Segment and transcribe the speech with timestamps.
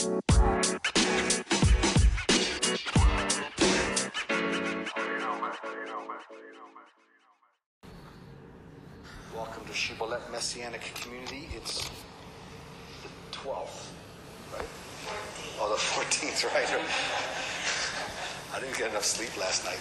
[0.00, 0.22] Welcome
[9.66, 11.50] to Shibboleth Messianic Community.
[11.54, 11.90] It's
[13.02, 13.90] the 12th,
[14.54, 14.64] right?
[15.60, 16.66] Oh, the 14th, right.
[18.54, 19.80] I didn't get enough sleep last night.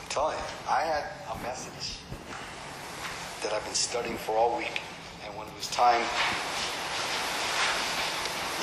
[0.00, 1.04] I'm telling you, I had
[1.34, 1.98] a message
[3.42, 4.80] that I've been studying for all week,
[5.26, 6.00] and when it was time,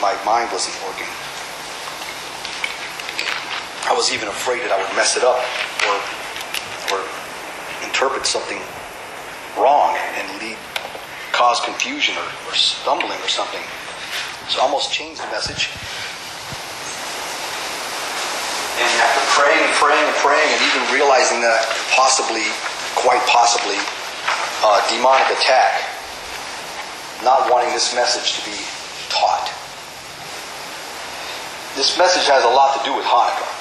[0.02, 1.08] my mind wasn't working.
[3.86, 5.38] I was even afraid that I would mess it up
[5.86, 5.96] or,
[6.90, 7.00] or
[7.86, 8.60] interpret something
[9.62, 10.58] wrong and lead,
[11.32, 13.62] cause confusion or, or stumbling or something.
[14.50, 15.70] So I almost changed the message.
[18.76, 21.64] And after praying and praying and praying and even realizing that
[21.96, 22.44] possibly,
[23.00, 23.80] quite possibly,
[24.66, 25.80] uh, demonic attack,
[27.24, 28.58] not wanting this message to be.
[31.76, 33.52] This message has a lot to do with Hanukkah.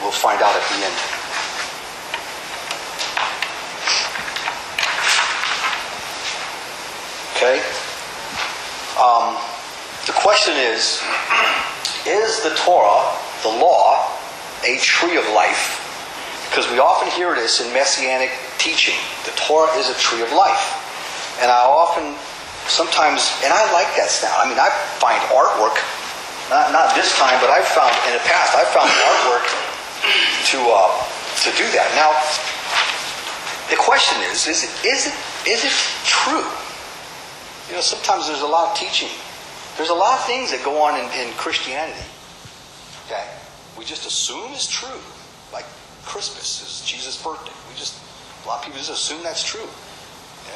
[0.00, 0.96] We'll find out at the end.
[7.36, 7.60] Okay?
[8.96, 9.36] Um,
[10.06, 11.04] the question is
[12.08, 13.04] Is the Torah,
[13.42, 14.08] the law,
[14.64, 15.84] a tree of life?
[16.48, 18.96] Because we often hear this in messianic teaching.
[19.26, 21.38] The Torah is a tree of life.
[21.42, 22.16] And I often,
[22.68, 24.36] sometimes, and I like that sound.
[24.36, 24.68] I mean, I
[25.00, 25.80] find artwork,
[26.52, 29.46] not, not this time, but I've found, in the past, I've found artwork
[30.52, 30.92] to, uh,
[31.44, 31.88] to do that.
[31.96, 32.12] Now,
[33.72, 35.16] the question is, is it, is it,
[35.48, 35.74] is it
[36.04, 36.44] true?
[37.68, 39.12] You know, sometimes there's a lot of teaching.
[39.76, 42.04] There's a lot of things that go on in, in Christianity
[43.08, 43.24] that
[43.76, 45.00] we just assume is true.
[45.52, 45.64] Like
[46.04, 47.52] Christmas is Jesus' birthday.
[47.68, 48.00] We just,
[48.44, 49.68] a lot of people just assume that's true.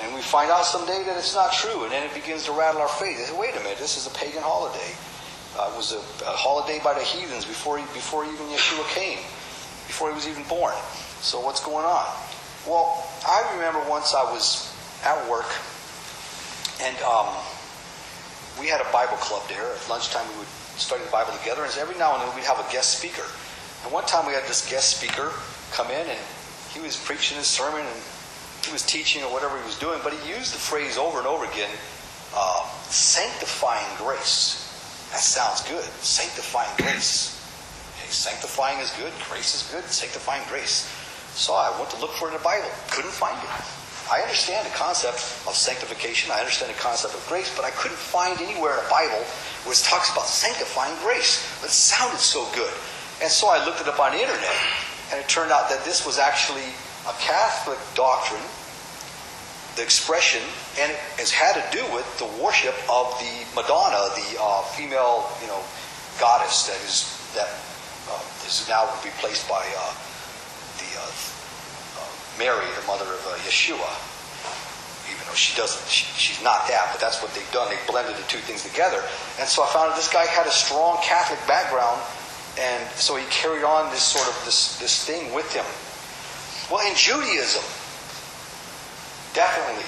[0.01, 1.85] And we find out someday that it's not true.
[1.85, 3.19] And then it begins to rattle our faith.
[3.19, 4.95] Say, wait a minute, this is a pagan holiday.
[5.59, 9.19] Uh, it was a, a, holiday by the heathens before, he, before even Yeshua came,
[9.87, 10.75] before he was even born.
[11.21, 12.09] So what's going on?
[12.67, 14.73] Well, I remember once I was
[15.05, 15.51] at work
[16.83, 17.29] and um,
[18.59, 19.63] we had a Bible club there.
[19.63, 22.59] At lunchtime, we would study the Bible together, and every now and then we'd have
[22.59, 23.25] a guest speaker.
[23.85, 25.33] And one time we had this guest speaker
[25.71, 26.19] come in, and
[26.75, 28.03] he was preaching his sermon, and
[28.65, 31.27] he was teaching or whatever he was doing, but he used the phrase over and
[31.27, 31.71] over again
[32.35, 34.63] uh, sanctifying grace.
[35.13, 35.85] That sounds good.
[36.01, 37.37] Sanctifying grace.
[37.99, 40.89] Okay, sanctifying is good, grace is good, sanctifying grace.
[41.35, 42.69] So I went to look for it in the Bible.
[42.91, 43.51] Couldn't find it.
[44.11, 45.17] I understand the concept
[45.49, 46.31] of sanctification.
[46.33, 49.25] I understand the concept of grace, but I couldn't find anywhere in the Bible
[49.65, 51.41] where it talks about sanctifying grace.
[51.65, 52.73] It sounded so good.
[53.23, 54.57] And so I looked it up on the internet,
[55.13, 56.67] and it turned out that this was actually
[57.09, 58.43] a Catholic doctrine,
[59.77, 60.43] the expression,
[60.79, 65.27] and it has had to do with the worship of the Madonna, the uh, female,
[65.41, 65.61] you know,
[66.21, 67.49] goddess that is that
[68.13, 69.95] uh, is now replaced by uh,
[70.79, 70.93] the
[72.39, 73.91] Mary, the mother of uh, Yeshua.
[75.11, 77.69] Even though she doesn't, she, she's not that, but that's what they've done.
[77.69, 79.03] They blended the two things together.
[79.39, 82.01] And so I found this guy had a strong Catholic background,
[82.59, 85.65] and so he carried on this sort of this, this thing with him.
[86.71, 87.65] Well, in Judaism,
[89.35, 89.85] definitely.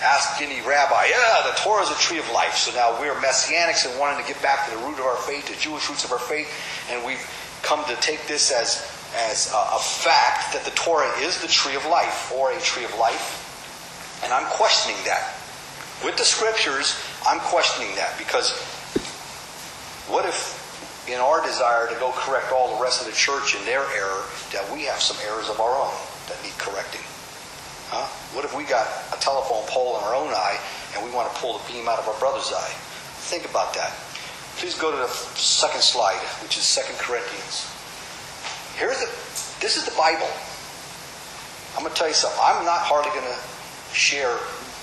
[0.00, 2.54] Ask any rabbi, yeah, the Torah is a tree of life.
[2.54, 5.48] So now we're messianics and wanting to get back to the root of our faith,
[5.48, 6.46] the Jewish roots of our faith,
[6.88, 7.18] and we've
[7.62, 11.74] come to take this as as a, a fact that the Torah is the tree
[11.74, 14.20] of life or a tree of life.
[14.22, 15.34] And I'm questioning that.
[16.04, 16.94] With the scriptures,
[17.26, 18.52] I'm questioning that because
[20.06, 23.64] what if, in our desire to go correct all the rest of the church in
[23.64, 24.22] their error,
[24.52, 25.94] that we have some errors of our own
[26.28, 27.04] that need correcting?
[27.88, 28.04] Huh?
[28.36, 30.60] What if we got a telephone pole in our own eye
[30.94, 32.72] and we want to pull the beam out of our brother's eye?
[33.32, 33.96] Think about that.
[34.60, 37.64] Please go to the second slide, which is Second Corinthians.
[38.76, 39.08] Here's the,
[39.60, 40.28] this is the Bible.
[41.76, 42.40] I'm going to tell you something.
[42.42, 43.40] I'm not hardly going to
[43.94, 44.36] share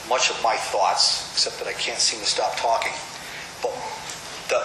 [0.10, 2.94] much of my thoughts, except that I can't seem to stop talking.
[3.62, 3.76] But
[4.50, 4.62] the,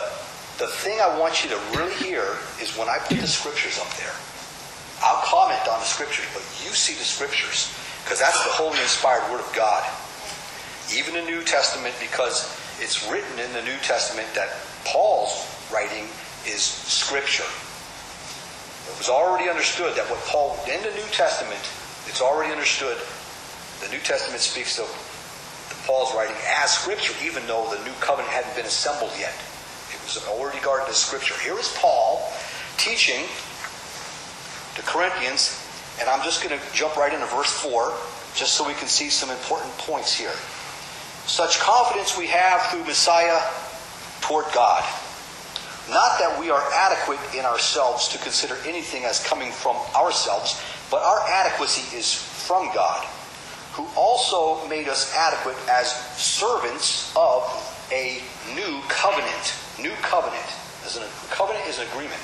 [0.65, 2.25] the thing I want you to really hear
[2.61, 4.15] is when I put the scriptures up there.
[5.03, 7.73] I'll comment on the scriptures, but you see the scriptures,
[8.05, 9.85] because that's the holy inspired word of God.
[10.93, 14.53] Even the New Testament, because it's written in the New Testament that
[14.85, 16.05] Paul's writing
[16.45, 17.49] is scripture.
[18.91, 21.61] It was already understood that what Paul, in the New Testament,
[22.07, 22.99] it's already understood.
[23.81, 24.89] The New Testament speaks of
[25.87, 29.33] Paul's writing as Scripture, even though the New Covenant hadn't been assembled yet.
[29.91, 31.35] It was already regarded as Scripture.
[31.43, 32.31] Here is Paul
[32.77, 33.25] teaching
[34.77, 35.59] the Corinthians,
[36.01, 37.93] and I'm just going to jump right into verse 4,
[38.35, 40.33] just so we can see some important points here.
[41.27, 43.41] Such confidence we have through Messiah
[44.21, 44.83] toward God.
[45.89, 51.03] Not that we are adequate in ourselves to consider anything as coming from ourselves, but
[51.03, 53.05] our adequacy is from God,
[53.73, 57.43] who also made us adequate as servants of
[57.93, 58.23] a
[58.55, 59.55] new covenant.
[59.81, 60.47] New covenant.
[60.85, 62.21] As an, covenant is an agreement.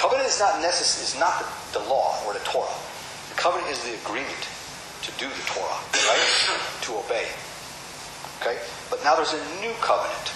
[0.00, 2.72] Covenant is not necess- is not the, the law or the Torah.
[3.28, 4.48] The covenant is the agreement
[5.02, 6.26] to do the Torah, right?
[6.88, 7.28] to obey.
[8.40, 8.56] Okay?
[8.88, 10.32] But now there's a new covenant.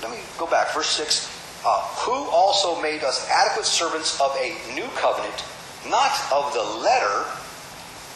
[0.00, 0.72] Let me go back.
[0.72, 1.28] Verse 6.
[1.64, 5.44] Uh, who also made us adequate servants of a new covenant,
[5.86, 7.28] not of the letter,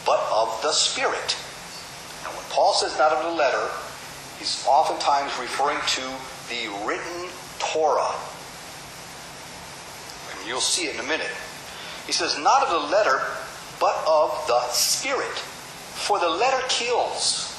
[0.06, 1.36] but of the Spirit.
[2.24, 3.68] And when Paul says not of the letter,
[4.38, 6.02] he's oftentimes referring to
[6.48, 7.28] the written
[7.58, 8.16] Torah.
[10.46, 11.31] You'll see it in a minute.
[12.06, 13.20] He says, not of the letter,
[13.81, 15.37] but of the Spirit.
[15.96, 17.52] For the letter kills,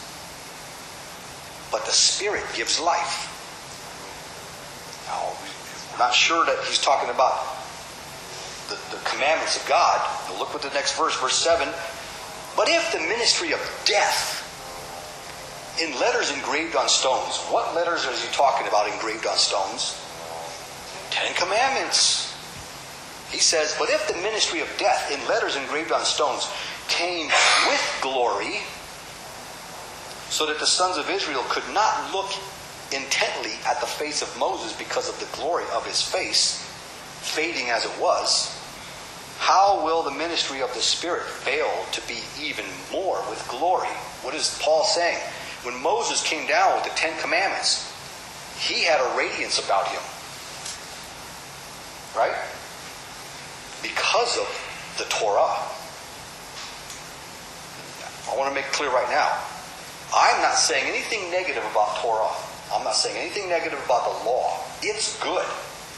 [1.72, 3.34] but the Spirit gives life.
[5.08, 5.36] Now,
[5.92, 7.58] we're not sure that he's talking about
[8.70, 10.00] the, the commandments of God.
[10.40, 11.68] Look what the next verse, verse 7.
[12.56, 14.44] But if the ministry of death,
[15.82, 20.02] in letters engraved on stones, what letters is he talking about engraved on stones?
[21.12, 22.27] Ten Commandments.
[23.32, 26.50] He says, But if the ministry of death, in letters engraved on stones,
[26.88, 27.28] came
[27.68, 28.62] with glory,
[30.30, 32.32] so that the sons of Israel could not look
[32.94, 36.64] intently at the face of Moses because of the glory of his face,
[37.22, 38.54] fading as it was,
[39.38, 43.88] how will the ministry of the Spirit fail to be even more with glory?
[44.24, 45.20] What is Paul saying?
[45.64, 47.94] When Moses came down with the Ten Commandments,
[48.60, 50.02] he had a radiance about him.
[52.16, 52.36] Right?
[53.82, 54.48] Because of
[54.98, 55.56] the Torah.
[58.28, 59.32] I want to make clear right now.
[60.14, 62.32] I'm not saying anything negative about Torah.
[62.74, 64.60] I'm not saying anything negative about the law.
[64.82, 65.46] It's good.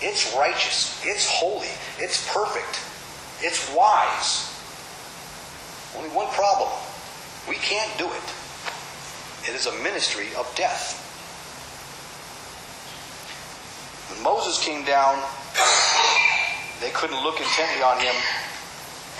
[0.01, 1.01] It's righteous.
[1.05, 1.67] It's holy.
[1.97, 2.79] It's perfect.
[3.41, 4.45] It's wise.
[5.97, 6.69] Only one problem.
[7.47, 8.33] We can't do it.
[9.49, 11.05] It is a ministry of death.
[14.11, 15.21] When Moses came down,
[16.81, 18.15] they couldn't look intently on him,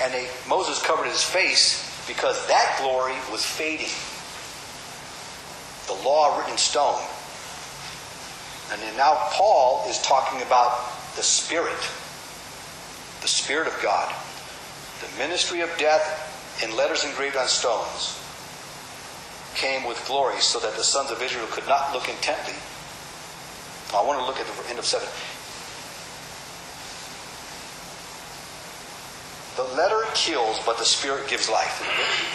[0.01, 3.91] and they, Moses covered his face because that glory was fading.
[5.88, 7.01] The law written stone.
[8.71, 11.79] And then now Paul is talking about the Spirit,
[13.21, 14.13] the Spirit of God,
[15.01, 18.15] the ministry of death in letters engraved on stones
[19.56, 22.53] came with glory so that the sons of Israel could not look intently.
[23.94, 25.07] I want to look at the end of 7.
[29.59, 31.83] The letter kills, but the Spirit gives life.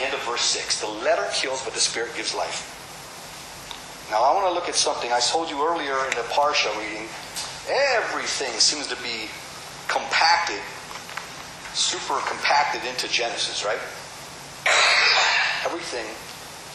[0.04, 0.80] End of verse 6.
[0.82, 2.68] The letter kills, but the Spirit gives life.
[4.10, 5.10] Now, I want to look at something.
[5.10, 7.08] I told you earlier in the Parsha reading,
[7.96, 9.32] everything seems to be
[9.88, 10.60] compacted,
[11.72, 13.80] super compacted into Genesis, right?
[15.64, 16.04] Everything.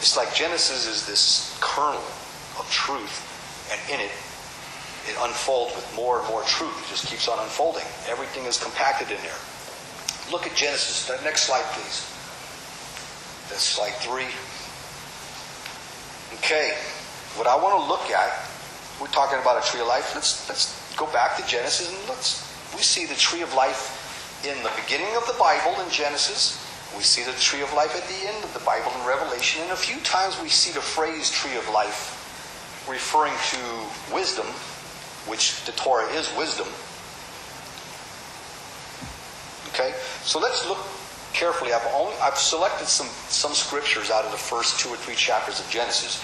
[0.02, 2.02] It's like Genesis is this kernel
[2.58, 3.22] of truth,
[3.70, 4.10] and in it,
[5.06, 6.74] it unfolds with more and more truth.
[6.82, 7.86] It just keeps on unfolding.
[8.10, 9.38] Everything is compacted in there.
[10.30, 11.06] Look at Genesis.
[11.06, 12.06] The Next slide, please.
[13.50, 14.30] That's slide three.
[16.38, 16.74] Okay.
[17.36, 18.30] What I want to look at,
[19.00, 20.14] we're talking about a tree of life.
[20.14, 24.56] Let's let's go back to Genesis and let's we see the tree of life in
[24.62, 26.58] the beginning of the Bible in Genesis.
[26.96, 29.72] We see the tree of life at the end of the Bible in Revelation, and
[29.72, 32.18] a few times we see the phrase tree of life
[32.88, 34.46] referring to wisdom,
[35.26, 36.66] which the Torah is wisdom.
[39.70, 39.94] Okay?
[40.22, 40.78] So let's look
[41.32, 41.72] carefully.
[41.72, 45.60] I've only I've selected some some scriptures out of the first two or three chapters
[45.60, 46.20] of Genesis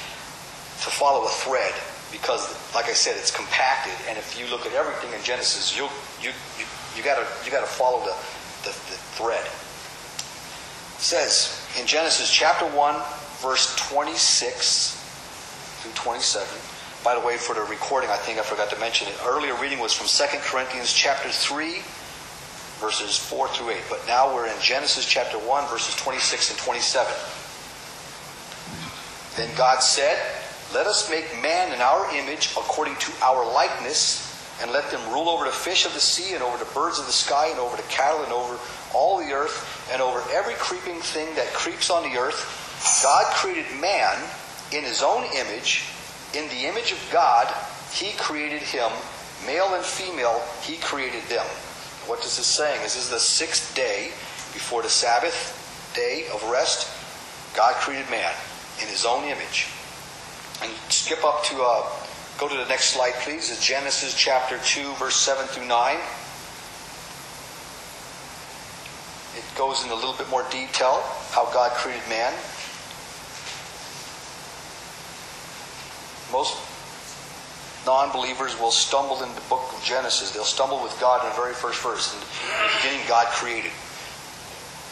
[0.85, 1.73] to follow a thread
[2.13, 3.95] because, like I said, it's compacted.
[4.09, 5.89] And if you look at everything in Genesis, you
[6.21, 8.15] you you you gotta you gotta follow the,
[8.65, 9.45] the, the thread.
[9.45, 12.97] It says in Genesis chapter one,
[13.41, 15.01] verse twenty six
[15.83, 16.59] through twenty seven.
[17.05, 19.15] By the way, for the recording, I think I forgot to mention it.
[19.25, 21.81] Earlier reading was from 2 Corinthians chapter 3,
[22.81, 23.81] verses 4 through 8.
[23.89, 27.13] But now we're in Genesis chapter 1, verses 26 and 27.
[29.37, 30.17] Then God said,
[30.75, 34.25] let us make man in our image according to our likeness,
[34.61, 37.07] and let them rule over the fish of the sea, and over the birds of
[37.07, 38.59] the sky, and over the cattle, and over
[38.95, 43.01] all the earth, and over every creeping thing that creeps on the earth.
[43.03, 44.17] God created man
[44.73, 45.85] in his own image.
[46.35, 47.53] In the image of God,
[47.93, 48.91] he created him.
[49.47, 51.47] Male and female, he created them.
[52.07, 52.81] What is this saying?
[52.83, 54.13] This is the sixth day
[54.55, 56.89] before the Sabbath day of rest.
[57.57, 58.33] God created man.
[58.81, 59.69] in his own image.
[60.63, 61.89] And skip up to, uh,
[62.39, 63.51] go to the next slide, please.
[63.51, 65.97] It's Genesis chapter 2, verse 7 through 9.
[69.37, 72.33] It goes in a little bit more detail how God created man.
[76.31, 76.57] Most
[77.87, 80.33] non believers will stumble in the book of Genesis.
[80.33, 82.13] They'll stumble with God in the very first verse.
[82.13, 83.71] In the beginning, God created.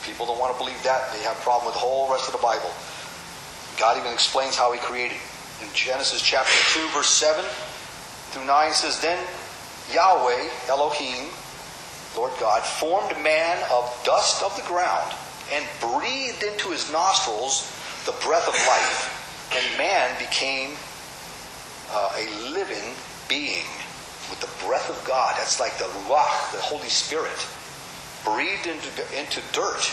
[0.06, 1.12] People don't want to believe that.
[1.12, 2.70] They have a problem with the whole rest of the Bible.
[3.78, 5.18] God even explains how He created.
[5.62, 7.44] In Genesis chapter 2, verse 7
[8.30, 9.18] through 9 says, Then
[9.92, 11.30] Yahweh, Elohim,
[12.16, 15.12] Lord God, formed man of dust of the ground
[15.52, 17.70] and breathed into his nostrils
[18.06, 19.50] the breath of life.
[19.54, 20.76] And man became
[21.94, 22.94] uh, a living
[23.28, 23.64] being
[24.28, 25.34] with the breath of God.
[25.38, 27.46] That's like the Ruach, the Holy Spirit,
[28.24, 29.90] breathed into, into dirt.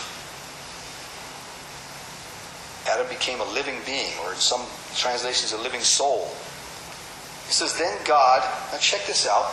[2.90, 4.62] Adam became a living being, or in some
[4.96, 6.26] translations, a living soul.
[7.46, 8.42] He says, Then God,
[8.72, 9.46] now check this out.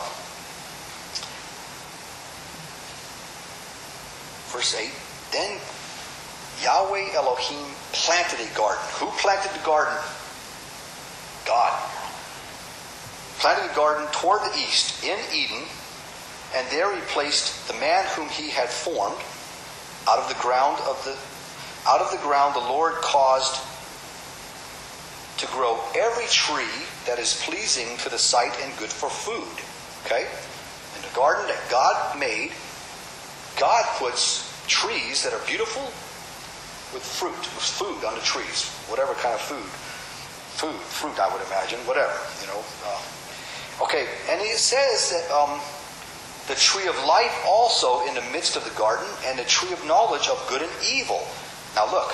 [4.50, 4.91] Verse 8,
[5.32, 5.60] Then
[6.63, 8.84] Yahweh Elohim planted a garden.
[8.96, 9.94] Who planted the garden?
[11.46, 12.09] God.
[13.39, 15.63] Planted a garden toward the east in Eden,
[16.55, 19.22] and there he placed the man whom he had formed
[20.08, 21.15] out of the ground of the
[21.89, 23.62] out of the ground the Lord caused
[25.39, 29.48] to grow every tree that is pleasing to the sight and good for food.
[30.05, 30.27] Okay?
[30.96, 32.51] In the garden that God made,
[33.58, 35.84] God puts trees that are beautiful
[36.93, 39.69] with fruit, with food on the trees, whatever kind of food.
[40.60, 42.60] Food, fruit, I would imagine, whatever, you know.
[42.84, 43.00] Uh,
[43.81, 45.59] okay, and it says that um,
[46.48, 49.86] the tree of life also in the midst of the garden, and the tree of
[49.86, 51.21] knowledge of good and evil.
[51.75, 52.12] Now look,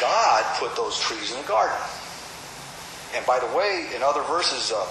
[0.00, 1.76] God put those trees in the garden.
[3.14, 4.86] And by the way, in other verses, uh,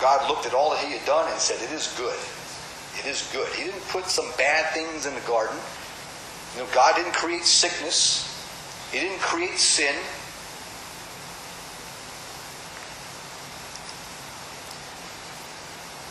[0.00, 2.16] God looked at all that He had done and said, It is good.
[3.00, 3.48] It is good.
[3.54, 5.56] He didn't put some bad things in the garden.
[6.54, 8.26] You know, God didn't create sickness.
[8.92, 9.94] He didn't create sin.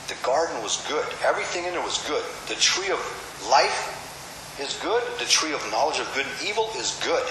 [0.08, 1.06] The garden was good.
[1.26, 2.24] Everything in it was good.
[2.48, 3.00] The tree of
[3.50, 3.94] life
[4.60, 5.04] is good.
[5.20, 7.28] The tree of knowledge of good and evil is good.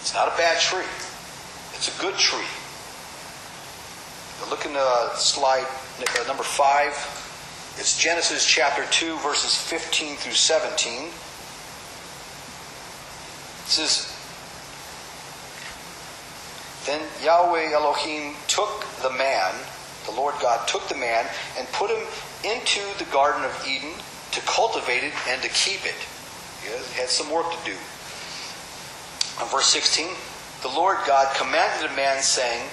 [0.00, 0.84] It's not a bad tree.
[1.74, 2.46] It's a good tree.
[4.50, 5.66] Look in the slide
[6.00, 6.92] uh, number five.
[7.78, 11.04] It's Genesis chapter 2, verses 15 through 17.
[11.04, 11.10] It
[13.66, 14.10] says,
[16.86, 19.54] Then Yahweh Elohim took the man,
[20.06, 21.26] the Lord God took the man,
[21.58, 22.04] and put him
[22.44, 23.92] into the Garden of Eden
[24.32, 25.96] to cultivate it and to keep it.
[26.62, 26.70] He
[27.00, 27.76] had some work to do.
[29.40, 30.08] In verse 16,
[30.62, 32.66] the Lord God commanded the man, saying,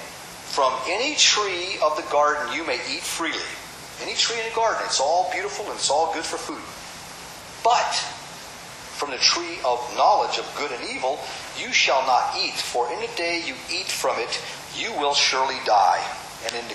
[0.52, 3.38] From any tree of the garden you may eat freely.
[4.02, 6.62] Any tree in the garden, it's all beautiful and it's all good for food.
[7.62, 7.94] But
[8.98, 11.18] from the tree of knowledge of good and evil
[11.58, 14.40] you shall not eat, for in the day you eat from it,
[14.76, 16.02] you will surely die.
[16.46, 16.74] And in the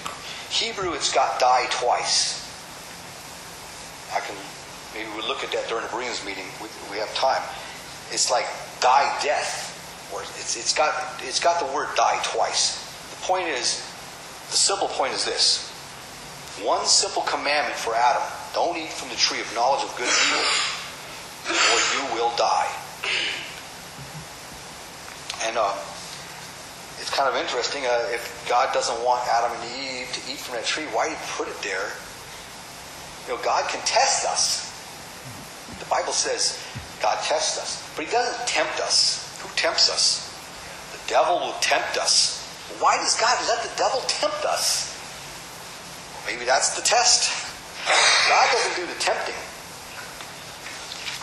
[0.49, 2.43] Hebrew, it's got die twice.
[4.15, 4.35] I can
[4.93, 6.45] maybe we'll look at that during the Bereans meeting.
[6.61, 7.41] We, we have time.
[8.11, 8.45] It's like
[8.79, 12.79] die death, or it's, it's got it's got the word die twice.
[13.11, 13.83] The point is,
[14.49, 15.69] the simple point is this:
[16.63, 18.23] one simple commandment for Adam:
[18.53, 20.47] don't eat from the tree of knowledge of good and evil,
[21.51, 22.71] or you will die.
[25.43, 25.75] And uh,
[27.07, 27.85] it's kind of interesting.
[27.87, 31.15] Uh, if God doesn't want Adam and Eve to eat from that tree, why did
[31.15, 31.87] he put it there?
[33.23, 34.67] You know, God can test us.
[35.79, 36.59] The Bible says
[37.01, 39.39] God tests us, but He doesn't tempt us.
[39.39, 40.27] Who tempts us?
[40.91, 42.43] The devil will tempt us.
[42.83, 44.91] Why does God let the devil tempt us?
[46.27, 47.31] Maybe that's the test.
[48.27, 49.39] God doesn't do the tempting.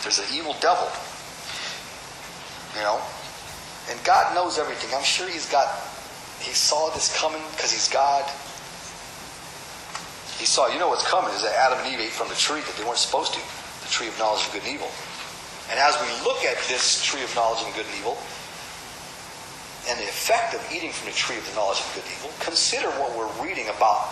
[0.01, 0.89] There's an evil devil.
[2.73, 3.01] You know?
[3.89, 4.89] And God knows everything.
[4.95, 5.67] I'm sure He's got,
[6.39, 8.23] He saw this coming because He's God.
[10.37, 12.59] He saw, you know what's coming is that Adam and Eve ate from the tree
[12.59, 14.91] that they weren't supposed to the tree of knowledge of good and evil.
[15.71, 18.17] And as we look at this tree of knowledge of good and evil,
[19.87, 22.31] and the effect of eating from the tree of the knowledge of good and evil,
[22.41, 24.09] consider what we're reading about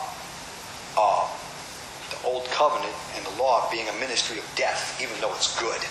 [0.97, 1.25] uh,
[2.13, 5.81] the old covenant and the law being a ministry of death, even though it's good.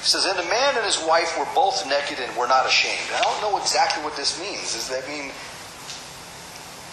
[0.00, 3.04] He says, And the man and his wife were both naked and were not ashamed.
[3.12, 4.72] And I don't know exactly what this means.
[4.72, 5.30] Does that mean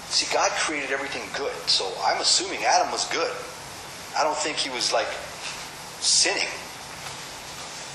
[0.09, 3.31] See, God created everything good, so I'm assuming Adam was good.
[4.17, 5.07] I don't think he was like
[5.99, 6.47] sinning.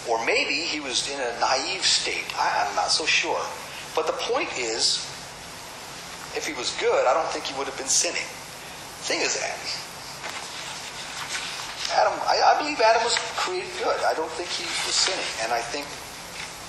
[0.09, 2.27] Or maybe he was in a naive state.
[2.37, 3.41] I, I'm not so sure.
[3.97, 5.09] But the point is,
[6.37, 8.29] if he was good, I don't think he would have been sinning.
[9.01, 9.41] The thing is,
[11.95, 14.01] Adam, I, I believe Adam was created good.
[14.05, 15.29] I don't think he was sinning.
[15.45, 15.87] And I think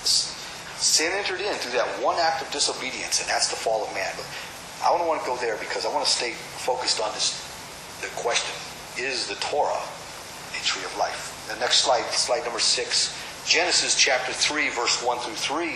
[0.04, 4.12] sin entered in through that one act of disobedience, and that's the fall of man.
[4.16, 4.28] But
[4.84, 7.40] I don't want to go there because I want to stay focused on this
[8.04, 8.52] the question
[9.00, 11.48] is the Torah a tree of life?
[11.48, 13.16] The next slide, slide number six,
[13.48, 15.68] Genesis chapter 3, verse 1 through 3.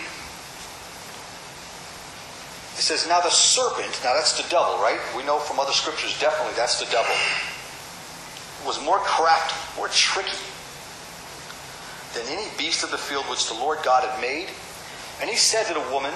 [2.77, 4.99] It says, Now the serpent, now that's the devil, right?
[5.15, 7.15] We know from other scriptures, definitely that's the devil,
[8.67, 10.37] was more crafty, more tricky
[12.13, 14.49] than any beast of the field which the Lord God had made.
[15.21, 16.13] And he said to the woman,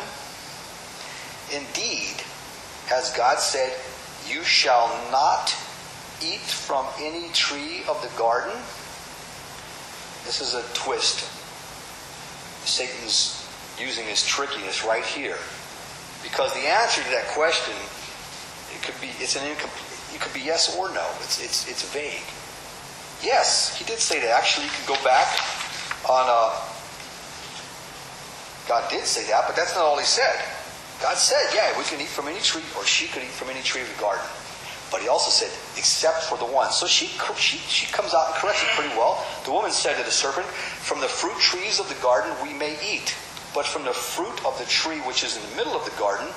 [1.51, 2.21] Indeed,
[2.87, 3.73] has God said,
[4.27, 5.55] You shall not
[6.21, 8.53] eat from any tree of the garden?
[10.25, 11.25] This is a twist.
[12.67, 13.47] Satan's
[13.79, 15.37] using his trickiness right here.
[16.21, 17.73] Because the answer to that question,
[18.75, 21.07] it could be it's an incomplete it could be yes or no.
[21.21, 22.23] It's it's it's vague.
[23.23, 24.31] Yes, he did say that.
[24.31, 25.27] Actually, you can go back
[26.09, 26.57] on uh,
[28.67, 30.39] God did say that, but that's not all he said.
[31.01, 33.61] God said, yeah, we can eat from any tree, or she could eat from any
[33.61, 34.23] tree of the garden.
[34.91, 36.71] But he also said, except for the one.
[36.71, 39.25] So she, she, she comes out and corrects it pretty well.
[39.45, 42.77] The woman said to the serpent, From the fruit trees of the garden we may
[42.85, 43.15] eat,
[43.53, 46.27] but from the fruit of the tree which is in the middle of the garden,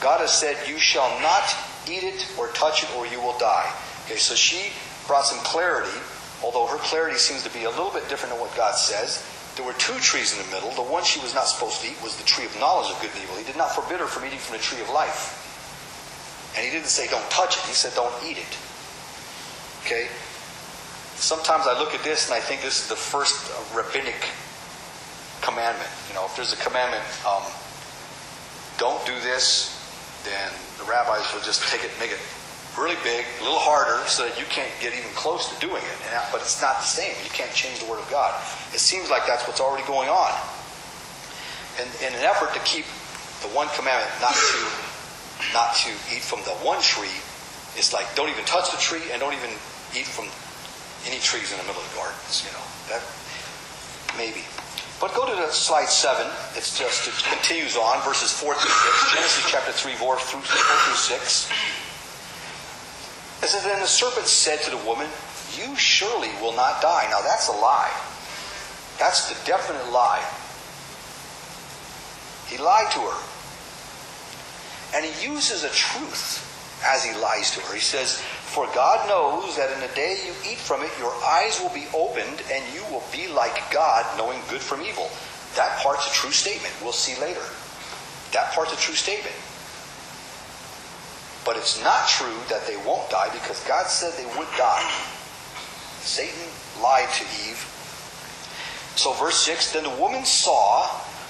[0.00, 1.54] God has said, You shall not
[1.88, 3.72] eat it or touch it, or you will die.
[4.04, 4.72] Okay, so she
[5.06, 5.96] brought some clarity,
[6.42, 9.24] although her clarity seems to be a little bit different than what God says.
[9.56, 10.70] There were two trees in the middle.
[10.72, 13.10] The one she was not supposed to eat was the tree of knowledge of good
[13.14, 13.36] and evil.
[13.36, 15.38] He did not forbid her from eating from the tree of life.
[16.56, 17.62] And he didn't say don't touch it.
[17.68, 18.52] He said don't eat it.
[19.84, 20.08] Okay?
[21.16, 24.18] Sometimes I look at this and I think this is the first rabbinic
[25.42, 25.90] commandment.
[26.08, 27.44] You know, if there's a commandment, um,
[28.78, 29.78] don't do this,
[30.24, 32.18] then the rabbis will just take it, make it
[32.78, 35.98] really big, a little harder, so that you can't get even close to doing it.
[36.08, 37.12] And, but it's not the same.
[37.24, 38.32] You can't change the Word of God.
[38.72, 40.32] It seems like that's what's already going on.
[41.80, 42.84] And in an effort to keep
[43.44, 44.58] the one commandment not to
[45.52, 47.16] not to eat from the one tree,
[47.76, 49.50] it's like don't even touch the tree and don't even
[49.96, 50.28] eat from
[51.08, 52.44] any trees in the middle of the gardens.
[52.44, 53.02] You know that
[54.16, 54.44] maybe.
[55.00, 56.30] But go to the slide seven.
[56.54, 58.96] It's just it continues on verses four through six.
[59.12, 61.50] Genesis chapter three, verse through four through six.
[63.42, 65.08] It says, Then the serpent said to the woman,
[65.58, 67.06] You surely will not die.
[67.10, 67.90] Now that's a lie.
[68.98, 70.22] That's the definite lie.
[72.46, 73.18] He lied to her.
[74.94, 76.48] And he uses a truth
[76.86, 77.74] as he lies to her.
[77.74, 81.58] He says, For God knows that in the day you eat from it, your eyes
[81.60, 85.08] will be opened, and you will be like God, knowing good from evil.
[85.56, 86.74] That part's a true statement.
[86.82, 87.42] We'll see later.
[88.32, 89.34] That part's a true statement.
[91.44, 94.90] But it's not true that they won't die because God said they would die.
[96.00, 96.46] Satan
[96.80, 97.62] lied to Eve.
[98.96, 100.88] So, verse 6 Then the woman saw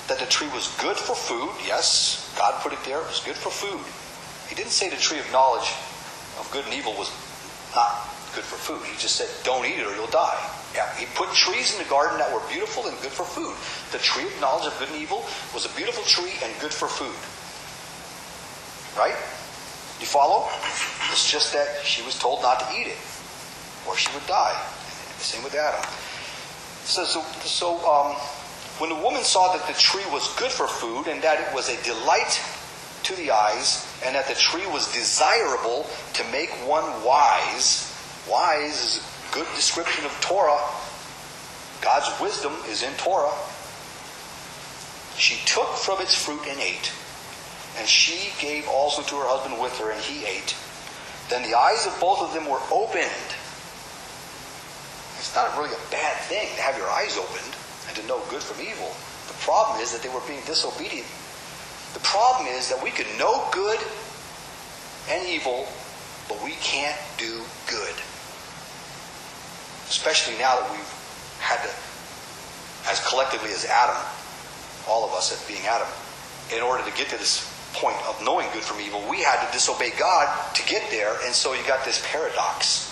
[0.08, 1.50] that the tree was good for food.
[1.66, 3.00] Yes, God put it there.
[3.00, 3.80] It was good for food.
[4.48, 5.72] He didn't say the tree of knowledge
[6.38, 7.08] of good and evil was
[7.74, 8.84] not good for food.
[8.84, 10.36] He just said, don't eat it or you'll die.
[10.74, 13.52] Yeah, he put trees in the garden that were beautiful and good for food.
[13.92, 16.88] The tree of knowledge of good and evil was a beautiful tree and good for
[16.88, 17.16] food.
[18.98, 19.16] Right?
[20.02, 20.50] You follow?
[21.14, 22.98] It's just that she was told not to eat it,
[23.86, 24.58] or she would die.
[25.18, 25.78] The same with Adam.
[26.82, 28.16] So, so, so um,
[28.82, 31.68] when the woman saw that the tree was good for food and that it was
[31.68, 32.42] a delight
[33.04, 37.86] to the eyes and that the tree was desirable to make one wise,
[38.28, 40.58] wise is a good description of Torah.
[41.80, 43.30] God's wisdom is in Torah.
[45.16, 46.90] She took from its fruit and ate.
[47.78, 50.54] And she gave also to her husband with her, and he ate.
[51.28, 53.30] Then the eyes of both of them were opened.
[55.16, 57.56] It's not really a bad thing to have your eyes opened
[57.88, 58.92] and to know good from evil.
[59.28, 61.08] The problem is that they were being disobedient.
[61.94, 63.78] The problem is that we can know good
[65.08, 65.66] and evil,
[66.28, 67.96] but we can't do good.
[69.88, 70.92] Especially now that we've
[71.40, 71.72] had to,
[72.90, 73.96] as collectively as Adam,
[74.88, 75.88] all of us as being Adam,
[76.54, 79.52] in order to get to this point of knowing good from evil, we had to
[79.52, 82.88] disobey God to get there, and so you got this paradox.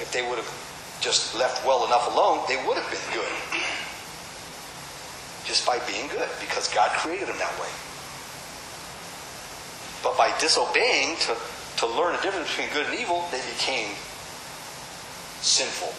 [0.00, 0.50] If they would have
[1.00, 3.32] just left well enough alone, they would have been good.
[5.44, 7.70] Just by being good, because God created them that way.
[10.02, 11.36] But by disobeying to,
[11.78, 13.94] to learn the difference between good and evil, they became
[15.40, 15.92] sinful.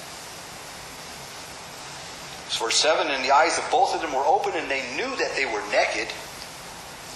[2.49, 5.10] So verse 7 And the eyes of both of them were open, and they knew
[5.17, 6.07] that they were naked.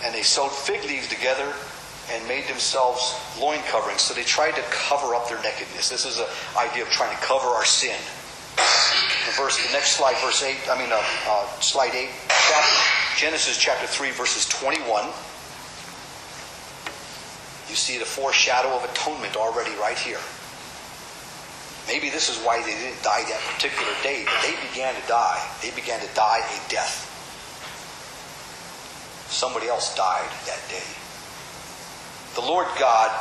[0.04, 1.54] And they sewed fig leaves together
[2.12, 4.02] and made themselves loin coverings.
[4.02, 5.90] So they tried to cover up their nakedness.
[5.90, 6.28] This is an
[6.58, 7.98] idea of trying to cover our sin.
[8.56, 12.78] The verse, the next slide, verse 8, I mean, uh, uh, slide 8, chapter,
[13.18, 15.06] Genesis chapter 3, verses 21.
[17.68, 20.20] You see the foreshadow of atonement already right here.
[21.88, 25.42] Maybe this is why they didn't die that particular day, but they began to die.
[25.62, 27.15] They began to die a death.
[29.36, 30.88] Somebody else died that day.
[32.40, 33.12] The Lord God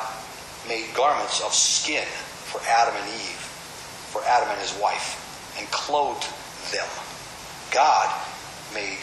[0.68, 3.42] made garments of skin for Adam and Eve,
[4.14, 5.18] for Adam and his wife,
[5.58, 6.22] and clothed
[6.70, 6.86] them.
[7.74, 8.06] God
[8.72, 8.98] made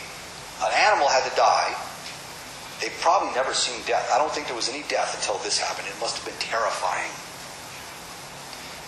[0.63, 1.75] an animal had to die.
[2.79, 4.09] They've probably never seen death.
[4.13, 5.91] I don't think there was any death until this happened.
[5.91, 7.11] It must have been terrifying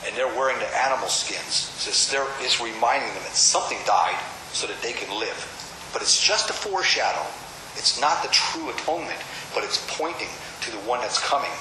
[0.08, 1.72] and they're wearing the animal skins.
[1.88, 4.20] It's reminding them that something died
[4.52, 5.36] so that they can live.
[5.92, 7.26] But it's just a foreshadow.
[7.76, 9.20] It's not the true atonement,
[9.54, 10.30] but it's pointing
[10.62, 11.52] to the one that's coming.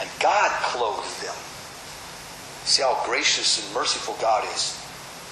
[0.00, 1.34] And God clothed them.
[2.66, 4.76] See how gracious and merciful God is.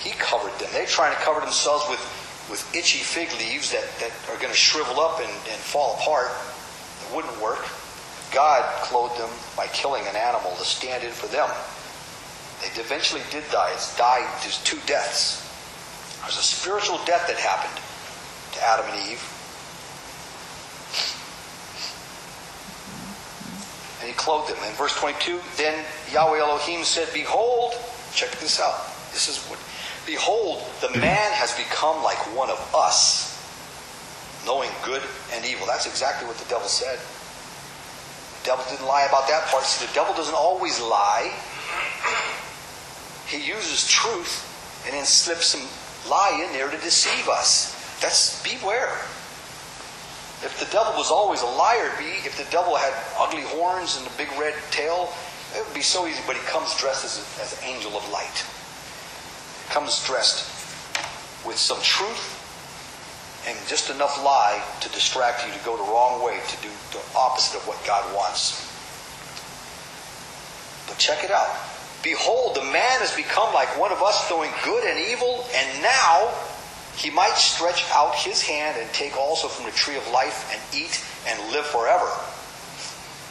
[0.01, 0.71] He covered them.
[0.73, 2.01] They're trying to cover themselves with,
[2.51, 6.31] with itchy fig leaves that, that are going to shrivel up and, and fall apart.
[6.31, 7.67] It wouldn't work.
[8.33, 11.49] God clothed them by killing an animal to stand in for them.
[12.63, 13.71] They eventually did die.
[13.75, 14.27] It's died.
[14.43, 15.43] There's two deaths.
[16.23, 17.84] There's a spiritual death that happened
[18.55, 19.23] to Adam and Eve.
[24.01, 24.63] And he clothed them.
[24.69, 27.75] In verse 22, then Yahweh Elohim said, Behold,
[28.13, 28.87] check this out.
[29.13, 29.59] This is what,
[30.07, 33.33] behold, the man has become like one of us,
[34.45, 35.67] knowing good and evil.
[35.67, 36.99] That's exactly what the devil said
[38.43, 39.65] The devil didn't lie about that part.
[39.65, 41.33] See, the devil doesn't always lie.
[43.27, 45.65] He uses truth and then slips some
[46.11, 47.74] lie in there to deceive us.
[48.01, 48.93] That's beware.
[50.43, 54.07] If the devil was always a liar, be if the devil had ugly horns and
[54.07, 55.09] a big red tail,
[55.57, 56.21] it would be so easy.
[56.27, 58.45] But he comes dressed as, as an angel of light.
[59.71, 60.51] Comes dressed
[61.47, 62.41] with some truth
[63.47, 67.01] and just enough lie to distract you to go the wrong way, to do the
[67.17, 68.61] opposite of what God wants.
[70.89, 71.53] But check it out.
[72.03, 76.29] Behold, the man has become like one of us, knowing good and evil, and now
[76.97, 80.61] he might stretch out his hand and take also from the tree of life and
[80.77, 82.09] eat and live forever.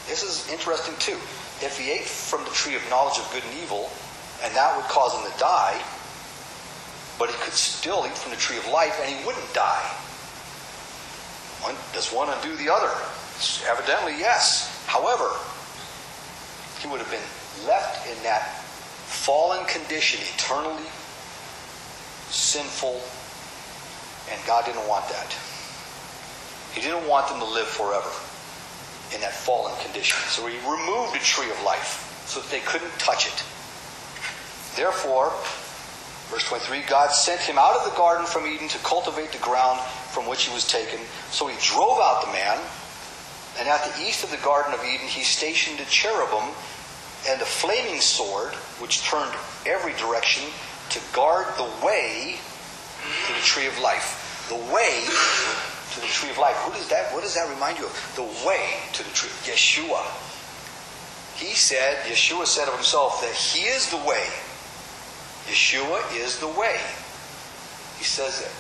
[0.08, 1.18] This is interesting too.
[1.64, 3.90] If he ate from the tree of knowledge of good and evil,
[4.44, 5.80] and that would cause him to die,
[7.18, 9.88] but he could still eat from the tree of life and he wouldn't die.
[11.64, 12.92] One, does one undo the other?
[13.70, 14.68] Evidently, yes.
[14.88, 15.32] However,
[16.82, 18.60] he would have been left in that
[19.08, 20.84] fallen condition, eternally
[22.28, 23.00] sinful,
[24.32, 25.36] and God didn't want that.
[26.74, 28.10] He didn't want them to live forever
[29.14, 30.18] in that fallen condition.
[30.30, 33.44] So he removed the tree of life so that they couldn't touch it.
[34.76, 35.32] Therefore,
[36.34, 39.80] Verse 23 God sent him out of the garden from Eden to cultivate the ground
[40.10, 41.00] from which he was taken.
[41.30, 42.58] So he drove out the man,
[43.60, 46.50] and at the east of the Garden of Eden he stationed a cherubim
[47.30, 49.32] and a flaming sword, which turned
[49.68, 50.44] every direction
[50.90, 52.40] to guard the way
[53.28, 54.48] to the tree of life.
[54.50, 55.04] The way
[55.94, 56.56] to the tree of life.
[56.68, 58.14] What does that, what does that remind you of?
[58.16, 59.30] The way to the tree.
[59.46, 60.04] Yeshua.
[61.36, 64.28] He said, Yeshua said of himself that he is the way
[65.48, 66.80] Yeshua is the way.
[67.98, 68.52] He says that.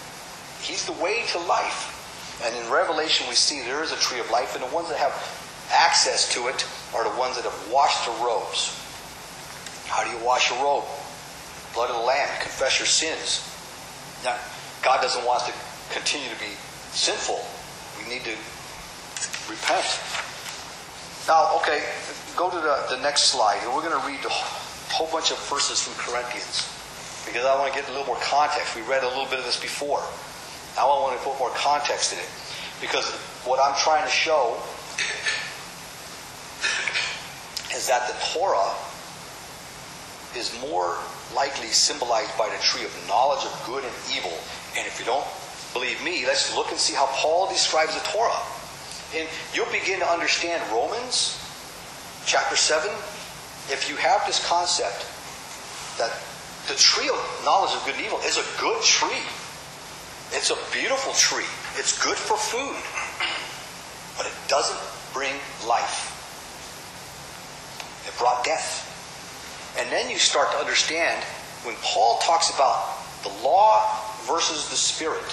[0.62, 1.91] He's the way to life.
[2.43, 4.97] And in Revelation, we see there is a tree of life, and the ones that
[4.97, 5.13] have
[5.71, 8.79] access to it are the ones that have washed their robes.
[9.88, 10.84] How do you wash a robe?
[11.73, 12.29] Blood of the Lamb.
[12.41, 13.49] Confess your sins.
[14.24, 14.40] Now,
[14.82, 15.54] God doesn't want us to
[15.94, 16.56] continue to be
[16.92, 17.44] sinful.
[18.00, 18.36] We need to
[19.52, 19.88] repent.
[21.28, 21.84] Now, okay,
[22.36, 23.60] go to the, the next slide.
[23.64, 24.34] And We're going to read a
[24.92, 26.68] whole bunch of verses from Corinthians
[27.26, 28.76] because I want to get a little more context.
[28.76, 30.04] We read a little bit of this before.
[30.76, 32.30] Now I want to put more context in it
[32.82, 33.12] because
[33.46, 34.58] what I'm trying to show
[37.76, 38.74] is that the Torah
[40.36, 40.98] is more
[41.36, 44.34] likely symbolized by the tree of knowledge of good and evil.
[44.78, 45.26] And if you don't
[45.74, 48.41] believe me, let's look and see how Paul describes the Torah.
[49.15, 51.39] And you'll begin to understand Romans
[52.26, 52.89] chapter 7
[53.69, 55.06] if you have this concept
[55.98, 56.12] that
[56.67, 59.24] the tree of knowledge of good and evil is a good tree.
[60.32, 61.46] It's a beautiful tree.
[61.78, 62.76] It's good for food.
[64.17, 64.80] But it doesn't
[65.13, 65.34] bring
[65.67, 66.10] life.
[68.08, 68.83] It brought death.
[69.78, 71.24] And then you start to understand
[71.64, 75.24] when Paul talks about The law versus the spirit.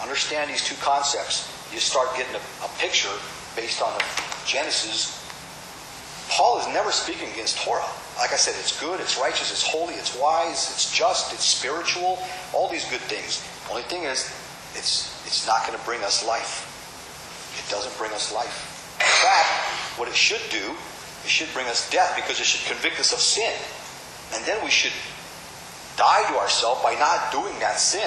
[0.00, 1.50] Understand these two concepts.
[1.72, 3.10] You start getting a, a picture
[3.56, 3.92] based on
[4.46, 5.18] Genesis.
[6.30, 7.86] Paul is never speaking against Torah.
[8.18, 12.18] Like I said, it's good, it's righteous, it's holy, it's wise, it's just, it's spiritual,
[12.54, 13.44] all these good things.
[13.68, 14.30] Only thing is,
[14.74, 16.64] it's, it's not going to bring us life.
[17.58, 18.72] It doesn't bring us life.
[19.00, 20.74] In fact, what it should do,
[21.26, 23.50] it should bring us death because it should convict us of sin.
[24.38, 24.94] And then we should
[25.98, 28.06] die to ourselves by not doing that sin.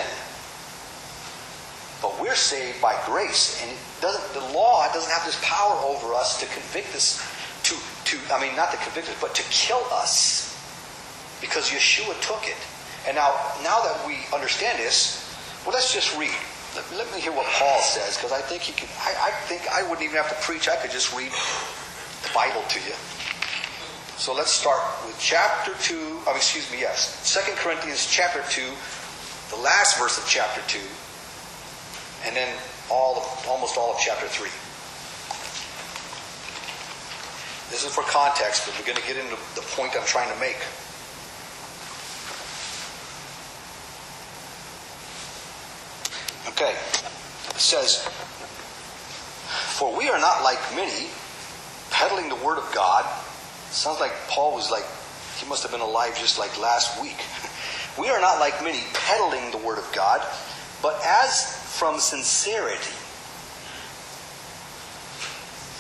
[2.01, 6.45] But we're saved by grace, and the law doesn't have this power over us to
[6.47, 7.19] convict us,
[7.63, 7.75] to,
[8.08, 10.55] to I mean, not to convict us, but to kill us,
[11.41, 12.55] because Yeshua took it.
[13.05, 13.36] And now,
[13.67, 15.27] now that we understand this,
[15.65, 16.32] well, let's just read.
[16.73, 18.88] Let, let me hear what Paul says, because I think he can.
[19.03, 20.69] I, I think I wouldn't even have to preach.
[20.69, 21.32] I could just read
[22.34, 22.96] Bible to you.
[24.18, 25.96] So let's start with chapter 2,
[26.28, 27.24] oh, excuse me, yes.
[27.34, 28.62] 2 Corinthians chapter 2,
[29.56, 30.80] the last verse of chapter 2,
[32.26, 32.54] and then
[32.92, 34.50] all of, almost all of chapter 3.
[37.72, 40.39] This is for context, but we're going to get into the point I'm trying to
[40.39, 40.58] make.
[46.50, 46.74] Okay.
[46.74, 48.04] It says,
[49.78, 51.08] For we are not like many,
[51.99, 53.05] peddling the word of God
[53.71, 54.85] Sounds like Paul was like,
[55.38, 57.17] he must have been alive just like last week.
[57.99, 60.25] we are not like many peddling the Word of God,
[60.81, 62.93] but as from sincerity,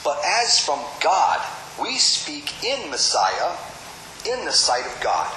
[0.03, 1.41] but as from God,
[1.81, 3.57] we speak in Messiah,
[4.29, 5.33] in the sight of God.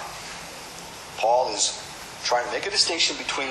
[1.17, 1.83] Paul is
[2.25, 3.49] trying to make a distinction between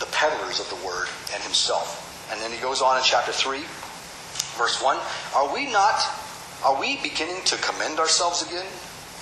[0.00, 2.02] the peddlers of the Word and himself.
[2.32, 3.60] And then he goes on in chapter 3,
[4.58, 4.98] verse 1
[5.34, 5.94] Are we not
[6.66, 8.66] are we beginning to commend ourselves again?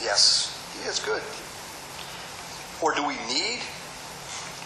[0.02, 0.48] Yes,
[0.80, 1.20] he is good.
[2.80, 3.60] Or do we need,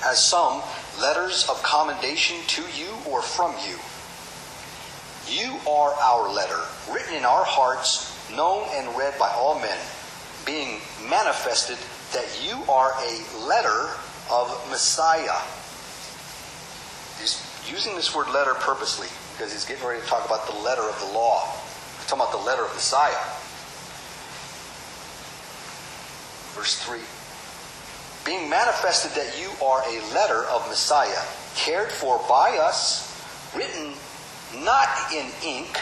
[0.05, 0.62] as some,
[1.01, 3.75] letters of commendation to you or from you?
[5.27, 6.61] You are our letter,
[6.93, 9.79] written in our hearts, known and read by all men,
[10.47, 11.79] being manifested
[12.12, 13.91] that you are a letter
[14.31, 15.43] of Messiah.
[17.19, 20.83] He's using this word letter purposely because he's getting ready to talk about the letter
[20.83, 21.59] of the law
[22.09, 23.12] talking about the letter of Messiah.
[26.57, 27.01] Verse 3
[28.25, 31.23] Being manifested that you are a letter of Messiah,
[31.55, 33.05] cared for by us,
[33.55, 33.92] written
[34.64, 35.79] not in ink,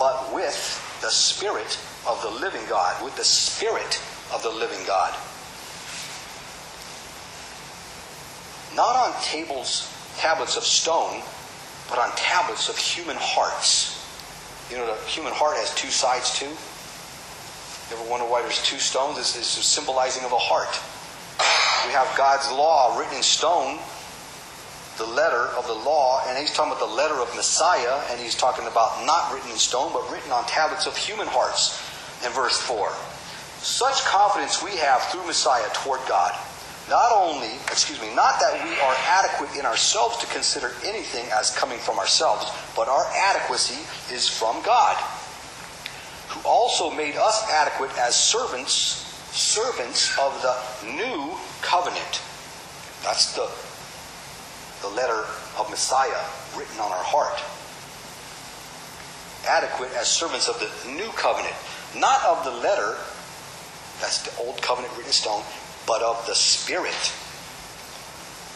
[0.00, 4.02] but with the Spirit of the living God, with the Spirit
[4.34, 5.14] of the living God.
[8.74, 11.22] Not on tables, tablets of stone,
[11.88, 14.01] but on tablets of human hearts.
[14.70, 16.46] You know, the human heart has two sides too.
[16.46, 19.16] You ever wonder why there's two stones?
[19.16, 20.72] This is symbolizing of a heart.
[21.86, 23.78] We have God's law written in stone,
[24.98, 28.34] the letter of the law, and he's talking about the letter of Messiah, and he's
[28.34, 31.82] talking about not written in stone, but written on tablets of human hearts
[32.24, 32.92] in verse 4.
[33.60, 36.32] Such confidence we have through Messiah toward God
[36.92, 41.48] not only, excuse me, not that we are adequate in ourselves to consider anything as
[41.56, 43.80] coming from ourselves, but our adequacy
[44.14, 44.94] is from God,
[46.28, 48.74] who also made us adequate as servants,
[49.32, 52.20] servants of the new covenant.
[53.02, 53.48] That's the,
[54.86, 55.24] the letter
[55.56, 56.20] of Messiah
[56.58, 57.40] written on our heart.
[59.48, 61.56] Adequate as servants of the new covenant,
[61.96, 62.98] not of the letter,
[64.04, 65.42] that's the old covenant written in stone,
[65.86, 66.92] but of the Spirit.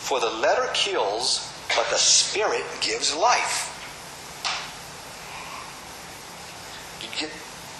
[0.07, 3.73] For the letter kills, but the Spirit gives life.
[7.03, 7.31] You get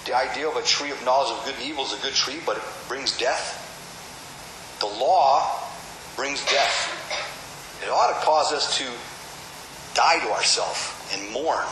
[0.05, 2.41] the idea of a tree of knowledge of good and evil is a good tree,
[2.45, 3.63] but it brings death.
[4.81, 5.63] The law
[6.17, 7.83] brings death.
[7.83, 8.85] It ought to cause us to
[9.95, 11.65] die to ourselves and mourn.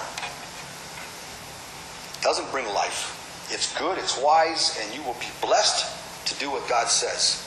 [2.17, 3.21] It doesn't bring life.
[3.51, 7.44] It's good, it's wise, and you will be blessed to do what God says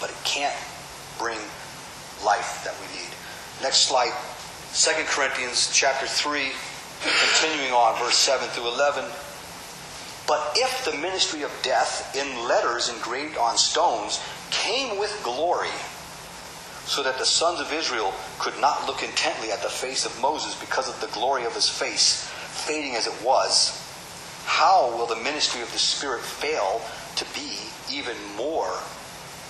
[0.00, 0.54] but it can't
[1.18, 1.38] bring
[2.24, 3.10] life that we need.
[3.62, 4.12] Next slide.
[4.74, 6.50] 2 Corinthians chapter 3,
[7.02, 9.04] continuing on, verse 7 through 11.
[10.26, 15.70] But if the ministry of death in letters engraved on stones came with glory,
[16.86, 20.58] so that the sons of Israel could not look intently at the face of Moses
[20.58, 22.28] because of the glory of his face,
[22.66, 23.80] fading as it was,
[24.44, 26.80] how will the ministry of the Spirit fail
[27.16, 27.58] to be
[27.90, 28.78] even more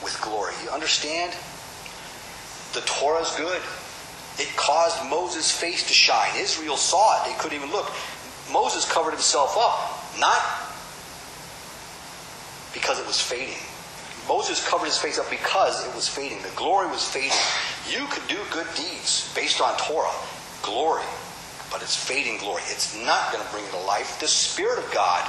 [0.02, 0.54] with glory.
[0.62, 1.32] You understand?
[2.72, 3.62] The Torah is good.
[4.38, 6.30] It caused Moses' face to shine.
[6.36, 7.30] Israel saw it.
[7.30, 7.90] They couldn't even look.
[8.52, 10.42] Moses covered himself up, not
[12.74, 13.62] because it was fading,
[14.28, 16.40] Moses covered his face up because it was fading.
[16.42, 17.36] The glory was fading.
[17.88, 20.12] You could do good deeds based on Torah,
[20.62, 21.04] glory,
[21.70, 22.62] but it's fading glory.
[22.68, 24.18] It's not going to bring you to life.
[24.20, 25.28] The Spirit of God,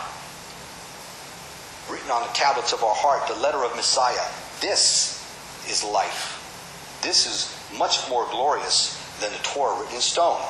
[1.92, 4.26] written on the tablets of our heart, the letter of Messiah,
[4.62, 5.22] this
[5.70, 7.00] is life.
[7.02, 10.42] This is much more glorious than the Torah written in stone.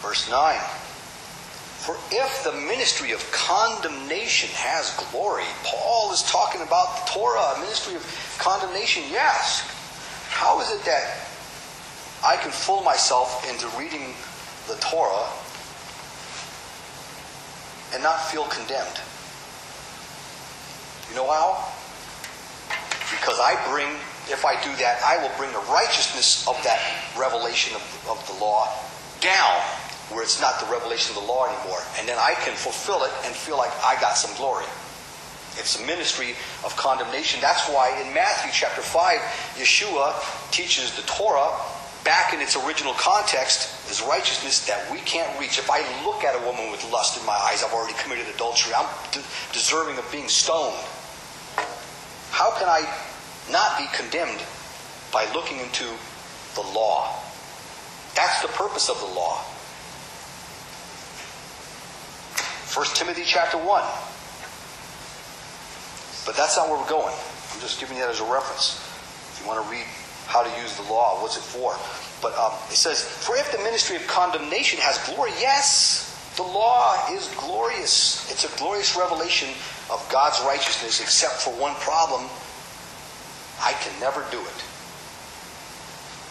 [0.00, 0.58] Verse 9.
[1.84, 7.60] For if the ministry of condemnation has glory, Paul is talking about the Torah, a
[7.60, 9.68] ministry of condemnation, yes.
[10.30, 11.28] How is it that
[12.24, 14.14] I can fool myself into reading
[14.68, 15.28] the Torah
[17.92, 19.00] and not feel condemned?
[21.10, 21.68] You know how?
[23.10, 23.88] Because I bring,
[24.32, 26.80] if I do that, I will bring the righteousness of that
[27.16, 28.68] revelation of, of the law
[29.20, 29.60] down
[30.10, 31.80] where it's not the revelation of the law anymore.
[31.98, 34.66] And then I can fulfill it and feel like I got some glory.
[35.56, 37.40] It's a ministry of condemnation.
[37.40, 39.18] That's why in Matthew chapter 5,
[39.54, 40.18] Yeshua
[40.50, 41.54] teaches the Torah
[42.04, 45.58] back in its original context is righteousness that we can't reach.
[45.58, 48.74] If I look at a woman with lust in my eyes, I've already committed adultery.
[48.76, 50.76] I'm de- deserving of being stoned.
[52.30, 52.84] How can I
[53.50, 54.42] not be condemned
[55.12, 55.84] by looking into
[56.54, 57.08] the law?
[58.14, 59.38] That's the purpose of the law.
[62.74, 63.66] 1 Timothy chapter 1.
[66.26, 67.14] But that's not where we're going.
[67.52, 68.80] I'm just giving that as a reference.
[69.32, 69.86] If you want to read
[70.26, 71.76] how to use the law, what's it for?
[72.22, 76.96] But um, it says, For if the ministry of condemnation has glory, yes, the law
[77.12, 78.30] is glorious.
[78.30, 79.48] It's a glorious revelation
[79.90, 82.28] of God's righteousness, except for one problem
[83.60, 84.64] I can never do it.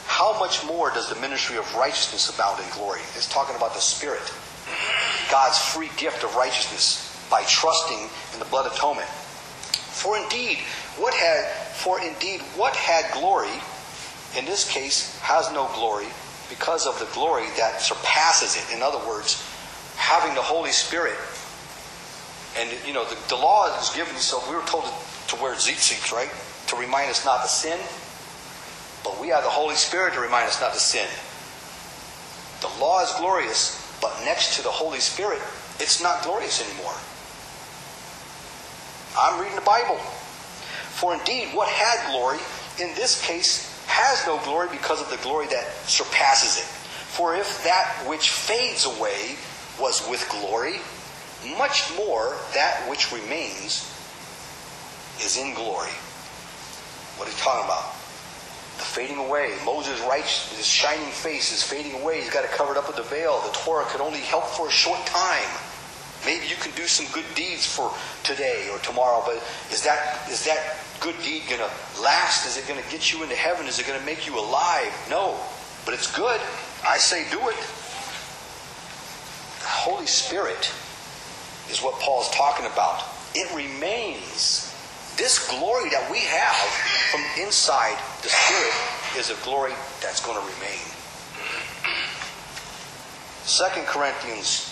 [0.06, 3.00] How much more does the ministry of righteousness abound in glory?
[3.16, 4.22] It's talking about the Spirit.
[5.32, 9.08] God's free gift of righteousness by trusting in the blood atonement.
[9.08, 10.60] For indeed,
[10.98, 11.46] what had
[11.78, 13.50] for indeed what had glory
[14.38, 16.08] in this case has no glory
[16.50, 18.76] because of the glory that surpasses it.
[18.76, 19.42] In other words,
[19.96, 21.16] having the Holy Spirit
[22.58, 25.54] and you know the, the law is given so we were told to, to wear
[25.56, 26.30] tzitzit, right?
[26.68, 27.80] To remind us not to sin.
[29.04, 31.08] But we have the Holy Spirit to remind us not to sin.
[32.62, 35.42] The law is glorious, but next to the Holy Spirit,
[35.80, 36.94] it's not glorious anymore.
[39.20, 39.98] I'm reading the Bible.
[40.96, 42.40] For indeed, what had glory,
[42.80, 46.66] in this case, has no glory because of the glory that surpasses it.
[47.14, 49.38] For if that which fades away
[49.80, 50.82] was with glory,
[51.58, 53.86] much more that which remains
[55.22, 55.94] is in glory.
[57.22, 57.94] What are you talking about?
[58.82, 59.54] The fading away.
[59.64, 62.22] Moses' righteous, his shining face is fading away.
[62.22, 63.40] He's got it covered up with the veil.
[63.46, 65.54] The Torah could only help for a short time.
[66.26, 69.36] Maybe you can do some good deeds for today or tomorrow, but
[69.70, 72.48] is that is that good deed going to last?
[72.48, 73.68] Is it going to get you into heaven?
[73.68, 74.92] Is it going to make you alive?
[75.10, 75.38] No,
[75.86, 76.40] but it's good.
[76.88, 77.60] I say do it.
[79.60, 80.72] The Holy Spirit
[81.70, 83.04] is what Paul's talking about.
[83.36, 84.70] It remains.
[85.18, 86.56] This glory that we have
[87.12, 88.74] from inside the Spirit
[89.20, 90.82] is a glory that's going to remain.
[93.46, 94.72] 2 Corinthians,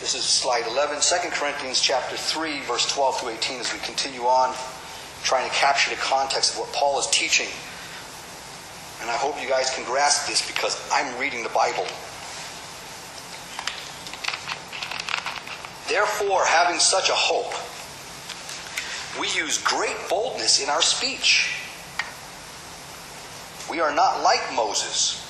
[0.00, 4.22] this is slide 11, 2 Corinthians chapter 3, verse 12 to 18, as we continue
[4.22, 4.54] on,
[5.22, 7.48] trying to capture the context of what Paul is teaching.
[9.00, 11.86] And I hope you guys can grasp this because I'm reading the Bible.
[15.88, 17.54] Therefore, having such a hope,
[19.18, 21.54] we use great boldness in our speech.
[23.70, 25.24] We are not like Moses,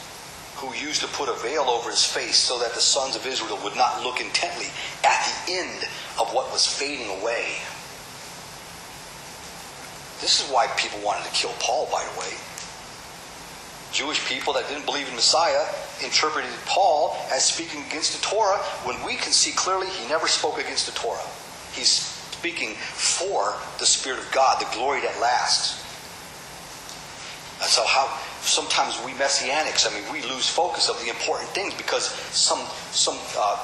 [0.56, 3.58] who used to put a veil over his face so that the sons of Israel
[3.62, 4.66] would not look intently
[5.04, 5.84] at the end
[6.18, 7.56] of what was fading away.
[10.20, 12.32] This is why people wanted to kill Paul, by the way.
[13.92, 15.64] Jewish people that didn't believe in Messiah
[16.04, 20.58] interpreted Paul as speaking against the Torah when we can see clearly he never spoke
[20.58, 21.24] against the Torah.
[21.72, 25.84] He's speaking for the Spirit of God, the glory that lasts.
[27.60, 28.06] And so how
[28.42, 32.60] sometimes we messianics, I mean, we lose focus of the important things because some
[32.92, 33.56] some uh,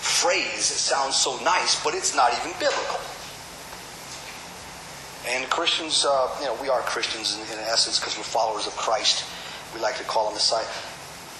[0.00, 3.00] phrase sounds so nice, but it's not even biblical.
[5.28, 8.74] And Christians, uh, you know, we are Christians in, in essence because we're followers of
[8.76, 9.24] Christ.
[9.74, 10.64] We like to call him Messiah.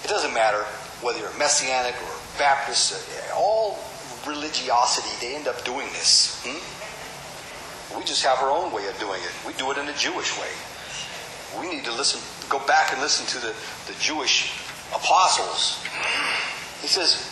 [0.03, 0.61] It doesn't matter
[1.01, 2.93] whether you're Messianic or Baptist.
[2.93, 3.79] uh, All
[4.27, 6.39] religiosity, they end up doing this.
[6.45, 7.97] Hmm?
[7.97, 9.31] We just have our own way of doing it.
[9.47, 10.51] We do it in a Jewish way.
[11.59, 13.53] We need to listen, go back and listen to the,
[13.91, 14.53] the Jewish
[14.93, 15.81] apostles.
[16.81, 17.25] He says,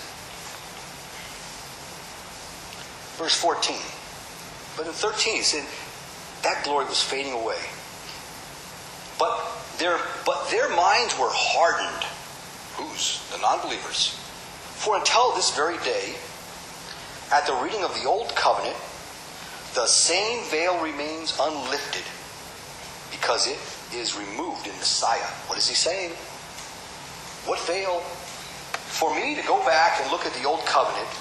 [3.22, 3.78] verse 14.
[4.76, 5.64] But in 13, he said,
[6.48, 7.60] that glory was fading away.
[9.20, 9.36] But
[9.80, 12.08] their, but their minds were hardened.
[12.80, 13.28] Whose?
[13.36, 14.16] The non believers.
[14.80, 16.16] For until this very day,
[17.34, 18.78] at the reading of the Old Covenant,
[19.76, 22.08] the same veil remains unlifted
[23.12, 23.60] because it
[23.94, 25.28] is removed in Messiah.
[25.52, 26.12] What is he saying?
[27.44, 28.00] What veil?
[28.88, 31.12] For me to go back and look at the Old Covenant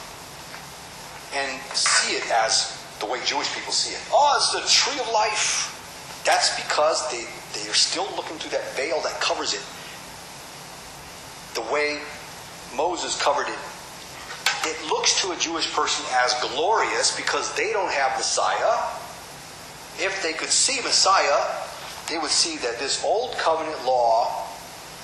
[1.34, 4.00] and see it as the way Jewish people see it.
[4.12, 5.72] Oh, it's the tree of life.
[6.24, 7.24] That's because they,
[7.58, 9.62] they are still looking through that veil that covers it.
[11.54, 12.00] The way
[12.76, 13.58] Moses covered it.
[14.64, 18.74] It looks to a Jewish person as glorious because they don't have Messiah.
[19.98, 21.40] If they could see Messiah,
[22.08, 24.46] they would see that this old covenant law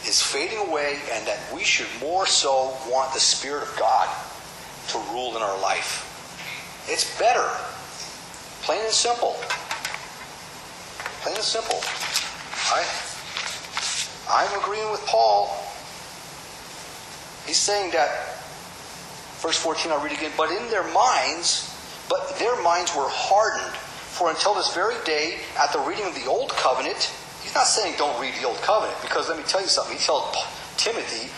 [0.06, 4.08] is fading away and that we should more so want the Spirit of God
[4.88, 6.08] to rule in our life.
[6.88, 7.48] It's better.
[8.62, 9.34] Plain and simple.
[11.22, 11.80] Plain and simple.
[12.70, 12.86] I,
[14.30, 15.48] I'm agreeing with Paul.
[17.44, 18.38] He's saying that,
[19.42, 21.74] verse 14, I'll read again, but in their minds,
[22.08, 23.74] but their minds were hardened.
[24.14, 27.10] For until this very day, at the reading of the Old Covenant,
[27.42, 29.96] he's not saying don't read the Old Covenant, because let me tell you something.
[29.96, 30.36] He tells
[30.76, 31.30] Timothy,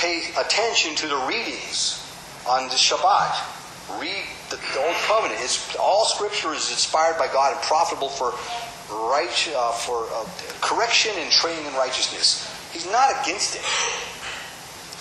[0.00, 2.00] pay attention to the readings
[2.48, 3.61] on the Shabbat
[4.00, 5.40] read the, the, Old Covenant.
[5.42, 8.32] It's, all Scripture is inspired by God and profitable for
[9.08, 10.26] right uh, for uh,
[10.60, 12.48] correction and training in righteousness.
[12.72, 13.64] He's not against it.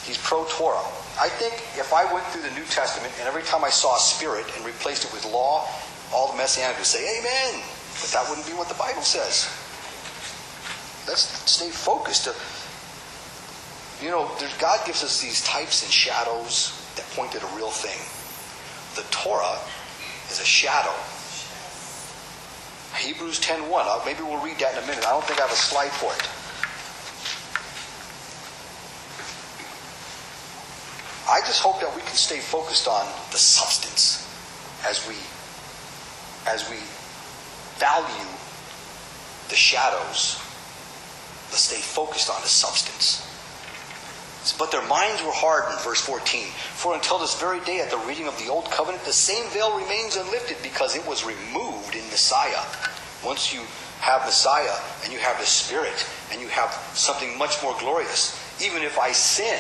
[0.07, 0.83] He's pro Torah.
[1.19, 4.45] I think if I went through the New Testament and every time I saw Spirit
[4.55, 5.67] and replaced it with law,
[6.13, 7.61] all the Messianics would say Amen.
[7.99, 9.51] But that wouldn't be what the Bible says.
[11.07, 12.25] Let's stay focused.
[12.25, 12.33] To,
[14.03, 17.99] you know, God gives us these types and shadows that point to the real thing
[18.95, 19.57] the Torah
[20.29, 20.93] is a shadow.
[22.97, 23.71] Hebrews 10.1.
[23.71, 25.05] Uh, maybe we'll read that in a minute.
[25.05, 26.27] I don't think I have a slide for it.
[31.29, 34.27] I just hope that we can stay focused on the substance
[34.85, 35.15] as we
[36.45, 36.77] as we
[37.79, 38.27] value
[39.47, 40.41] the shadows.
[41.49, 43.30] Let's stay focused on the substance.
[44.57, 46.47] But their minds were hardened, verse 14.
[46.73, 49.77] For until this very day, at the reading of the Old Covenant, the same veil
[49.77, 52.65] remains unlifted because it was removed in Messiah.
[53.23, 53.61] Once you
[53.99, 58.81] have Messiah and you have the Spirit and you have something much more glorious, even
[58.81, 59.59] if I sin,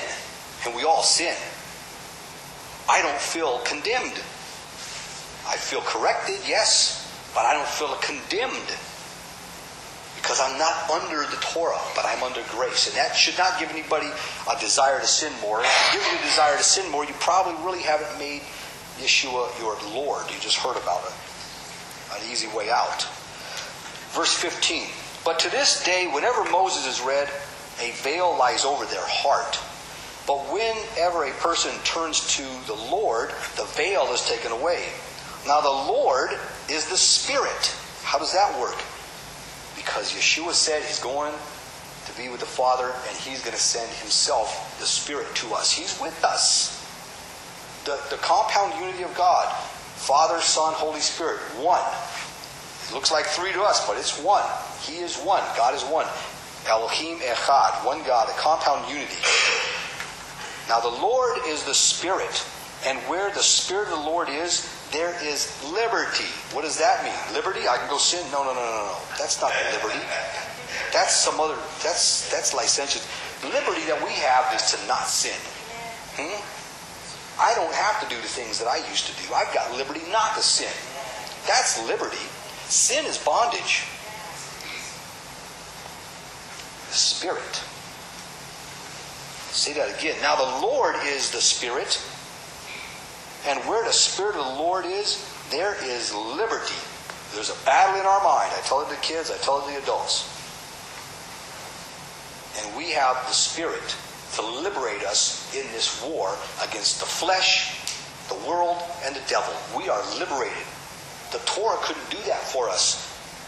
[0.65, 1.35] and we all sin,
[2.89, 4.17] I don't feel condemned.
[5.47, 7.05] I feel corrected, yes,
[7.35, 8.77] but I don't feel condemned
[10.21, 12.87] because I'm not under the Torah, but I'm under grace.
[12.87, 14.07] And that should not give anybody
[14.49, 15.61] a desire to sin more.
[15.61, 18.41] If you give you a desire to sin more, you probably really haven't made
[18.99, 20.29] Yeshua your Lord.
[20.29, 21.13] You just heard about it.
[22.15, 23.03] An easy way out.
[24.13, 24.87] Verse 15.
[25.25, 27.27] But to this day, whenever Moses is read,
[27.81, 29.59] a veil lies over their heart.
[30.27, 34.85] But whenever a person turns to the Lord, the veil is taken away.
[35.47, 36.29] Now, the Lord
[36.69, 37.75] is the Spirit.
[38.03, 38.77] How does that work?
[39.83, 41.33] Because Yeshua said he's going
[42.05, 45.71] to be with the Father and he's going to send himself, the Spirit, to us.
[45.71, 46.77] He's with us.
[47.85, 49.51] The, the compound unity of God
[50.01, 51.81] Father, Son, Holy Spirit, one.
[52.89, 54.43] It looks like three to us, but it's one.
[54.81, 55.43] He is one.
[55.55, 56.07] God is one.
[56.67, 59.21] Elohim Echad, one God, a compound unity.
[60.67, 62.43] Now the Lord is the Spirit,
[62.85, 66.27] and where the Spirit of the Lord is, there is liberty.
[66.51, 67.15] What does that mean?
[67.33, 67.67] Liberty?
[67.67, 68.19] I can go sin?
[68.31, 68.97] No, no, no, no, no.
[69.17, 69.99] That's not liberty.
[70.91, 71.55] That's some other.
[71.81, 73.07] That's that's licentious.
[73.43, 75.39] Liberty that we have is to not sin.
[76.19, 76.43] Hmm?
[77.39, 79.33] I don't have to do the things that I used to do.
[79.33, 80.71] I've got liberty not to sin.
[81.47, 82.21] That's liberty.
[82.67, 83.87] Sin is bondage.
[86.91, 87.63] Spirit.
[89.55, 90.15] Say that again.
[90.21, 91.99] Now the Lord is the Spirit.
[93.47, 96.77] And where the Spirit of the Lord is, there is liberty.
[97.33, 98.51] There's a battle in our mind.
[98.53, 100.27] I tell it to the kids, I tell it to the adults.
[102.59, 103.95] And we have the Spirit
[104.35, 107.79] to liberate us in this war against the flesh,
[108.27, 109.53] the world, and the devil.
[109.77, 110.67] We are liberated.
[111.31, 113.07] The Torah couldn't do that for us.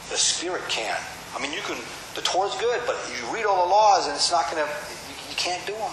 [0.10, 0.98] The Spirit can.
[1.36, 1.78] I mean, you can.
[2.16, 4.70] The Torah's good, but you read all the laws, and it's not going to.
[4.70, 5.92] You, you can't do them.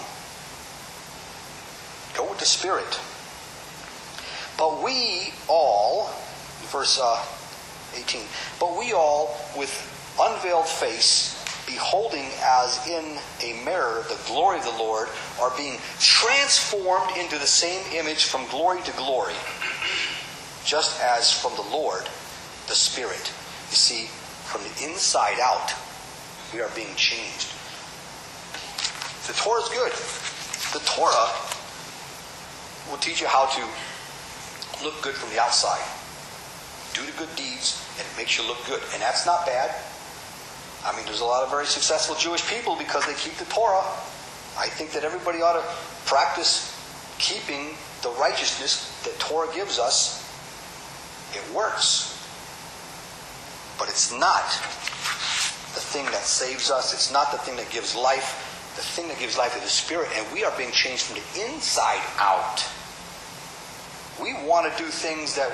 [2.15, 2.99] Go with the Spirit.
[4.61, 6.11] But we all,
[6.69, 7.25] verse uh,
[7.95, 8.21] 18,
[8.59, 9.73] but we all with
[10.21, 11.33] unveiled face,
[11.65, 15.09] beholding as in a mirror the glory of the Lord,
[15.41, 19.33] are being transformed into the same image from glory to glory,
[20.63, 22.03] just as from the Lord,
[22.67, 23.33] the Spirit.
[23.71, 24.05] You see,
[24.45, 25.73] from the inside out,
[26.53, 27.49] we are being changed.
[29.25, 29.91] The Torah is good.
[30.79, 31.31] The Torah
[32.91, 33.65] will teach you how to
[34.83, 35.81] look good from the outside.
[36.93, 38.81] Do the good deeds, and it makes you look good.
[38.93, 39.73] And that's not bad.
[40.83, 43.85] I mean, there's a lot of very successful Jewish people because they keep the Torah.
[44.57, 45.65] I think that everybody ought to
[46.05, 46.75] practice
[47.19, 50.19] keeping the righteousness that Torah gives us.
[51.33, 52.17] It works.
[53.77, 54.45] But it's not
[55.73, 56.93] the thing that saves us.
[56.93, 58.47] It's not the thing that gives life.
[58.75, 61.45] The thing that gives life is the Spirit, and we are being changed from the
[61.45, 62.65] inside out.
[64.21, 65.49] We want to do things that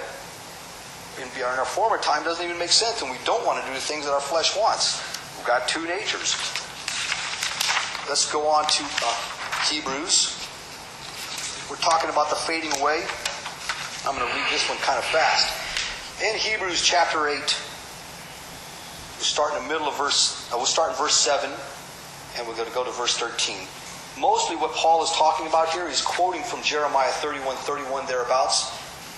[1.21, 3.79] in our former time doesn't even make sense, and we don't want to do the
[3.79, 5.01] things that our flesh wants.
[5.37, 6.35] We've got two natures.
[8.09, 9.15] Let's go on to uh,
[9.71, 10.35] Hebrews.
[11.69, 13.03] We're talking about the fading away.
[14.05, 15.51] I'm going to read this one kind of fast.
[16.23, 20.97] In Hebrews chapter 8, we start in the middle of verse, uh, we'll start in
[20.97, 21.49] verse 7,
[22.37, 23.67] and we're going to go to verse 13.
[24.19, 28.73] Mostly what Paul is talking about here, he's quoting from Jeremiah 31, 31 thereabouts.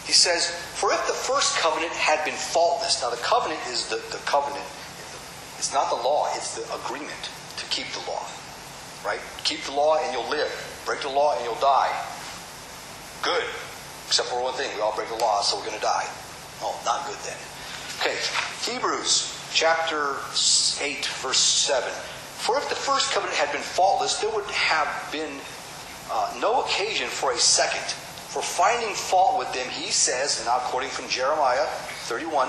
[0.06, 3.97] He says, For if the first covenant had been faultless, now the covenant is the,
[4.12, 4.66] the covenant,
[5.58, 8.26] it's not the law, it's the agreement to keep the law.
[9.06, 9.20] Right?
[9.43, 10.52] Keep the law and you'll live.
[10.86, 11.91] Break the law and you'll die.
[13.22, 13.43] Good.
[14.08, 16.08] Except for one thing, we all break the law, so we're going to die.
[16.62, 17.38] Oh, not good then.
[18.00, 18.18] Okay,
[18.66, 20.18] Hebrews chapter
[20.82, 21.88] 8, verse 7.
[22.40, 25.40] For if the first covenant had been faultless, there would have been
[26.10, 27.84] uh, no occasion for a second.
[28.32, 31.66] For finding fault with them, he says, now quoting from Jeremiah
[32.08, 32.48] 31,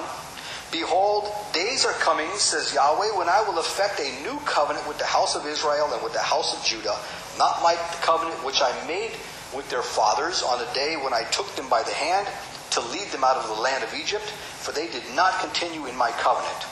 [0.71, 5.05] Behold, days are coming, says Yahweh, when I will effect a new covenant with the
[5.05, 6.97] house of Israel and with the house of Judah,
[7.37, 9.11] not like the covenant which I made
[9.53, 12.29] with their fathers on the day when I took them by the hand
[12.71, 14.31] to lead them out of the land of Egypt,
[14.63, 16.65] for they did not continue in my covenant.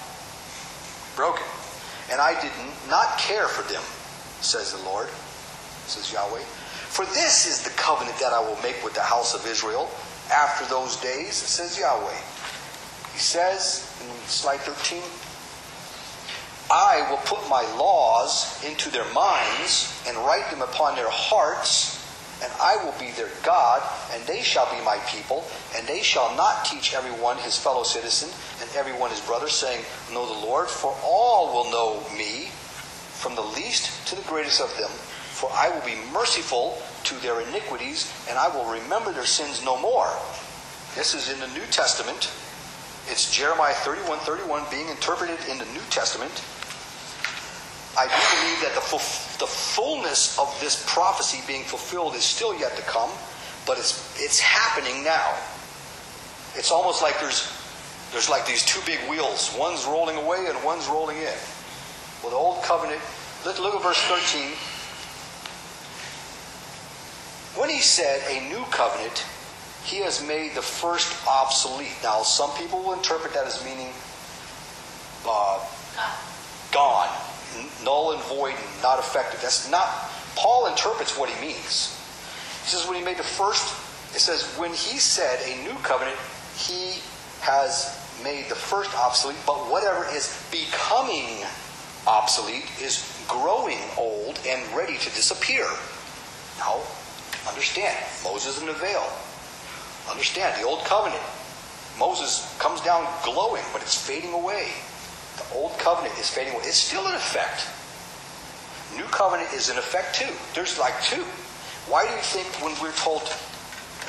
[1.16, 1.42] Broken.
[2.10, 2.52] And I did
[2.88, 3.82] not care for them,
[4.40, 5.08] says the Lord,
[5.86, 6.40] says Yahweh.
[6.88, 9.90] For this is the covenant that I will make with the house of Israel
[10.32, 12.20] after those days, says Yahweh.
[13.12, 15.02] He says in slide 13,
[16.70, 21.98] I will put my laws into their minds and write them upon their hearts
[22.42, 23.82] and I will be their God,
[24.12, 25.44] and they shall be my people,
[25.74, 28.30] and they shall not teach everyone his fellow citizen
[28.68, 32.50] and everyone his brother, saying, Know the Lord, for all will know me,
[33.18, 37.40] from the least to the greatest of them, for I will be merciful to their
[37.40, 40.10] iniquities, and I will remember their sins no more.
[40.94, 42.30] This is in the New Testament.
[43.10, 46.32] It's Jeremiah 31 31 being interpreted in the New Testament.
[47.96, 48.86] I do believe that the,
[49.42, 53.10] the fullness of this prophecy being fulfilled is still yet to come,
[53.66, 55.34] but it's, it's happening now.
[56.54, 57.50] It's almost like there's,
[58.12, 59.54] there's like these two big wheels.
[59.58, 61.38] One's rolling away and one's rolling in.
[62.22, 63.00] Well, the old covenant,
[63.44, 64.52] look, look at verse 13.
[67.60, 69.24] When he said a new covenant,
[69.84, 71.94] he has made the first obsolete.
[72.02, 73.92] Now, some people will interpret that as meaning
[75.26, 75.64] uh,
[76.72, 77.08] gone
[77.84, 79.40] null and void and not effective.
[79.40, 79.88] That's not,
[80.36, 81.94] Paul interprets what he means.
[82.64, 83.74] He says, when he made the first,
[84.14, 86.16] it says, when he said a new covenant,
[86.56, 87.00] he
[87.48, 91.40] has made the first obsolete, but whatever is becoming
[92.06, 95.64] obsolete is growing old and ready to disappear.
[96.60, 96.84] Now,
[97.48, 99.00] understand, Moses in the veil.
[100.10, 101.22] Understand, the old covenant.
[101.98, 104.68] Moses comes down glowing, but it's fading away.
[105.40, 106.64] The old covenant is fading away.
[106.68, 107.64] It's still in effect.
[108.94, 110.32] New covenant is in effect too.
[110.54, 111.24] There's like two.
[111.88, 113.22] Why do you think when we're told,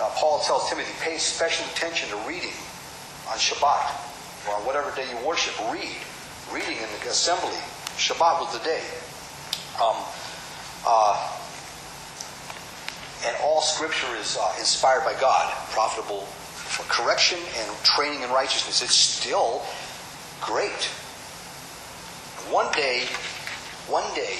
[0.02, 2.52] uh, Paul tells Timothy, pay special attention to reading
[3.30, 5.98] on Shabbat or on whatever day you worship, read.
[6.54, 7.58] Reading in the assembly.
[7.98, 8.82] Shabbat was the day.
[9.82, 9.96] Um,
[10.86, 11.40] uh,
[13.26, 18.82] and all scripture is uh, inspired by God, profitable for correction and training in righteousness.
[18.82, 19.62] It's still
[20.42, 20.90] great.
[22.50, 23.06] One day,
[23.88, 24.38] one day,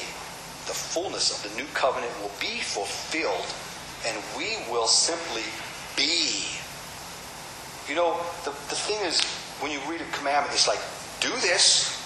[0.66, 3.46] the fullness of the new covenant will be fulfilled
[4.08, 5.44] and we will simply
[5.98, 6.59] be.
[7.90, 8.14] You know,
[8.46, 9.20] the, the thing is,
[9.62, 10.80] when you read a commandment, it's like,
[11.20, 11.98] do this,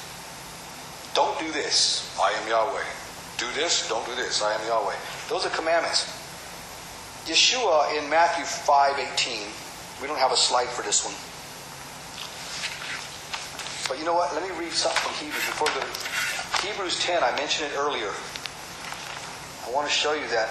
[1.14, 2.18] don't do this.
[2.20, 2.88] I am Yahweh.
[3.38, 4.42] Do this, don't do this.
[4.42, 4.96] I am Yahweh.
[5.28, 6.08] Those are commandments.
[7.26, 10.02] Yeshua in Matthew 5:18.
[10.02, 11.16] We don't have a slide for this one.
[13.88, 14.34] But you know what?
[14.34, 15.84] Let me read something from Hebrews before the
[16.66, 18.12] Hebrews 10, I mentioned it earlier.
[19.68, 20.48] I want to show you that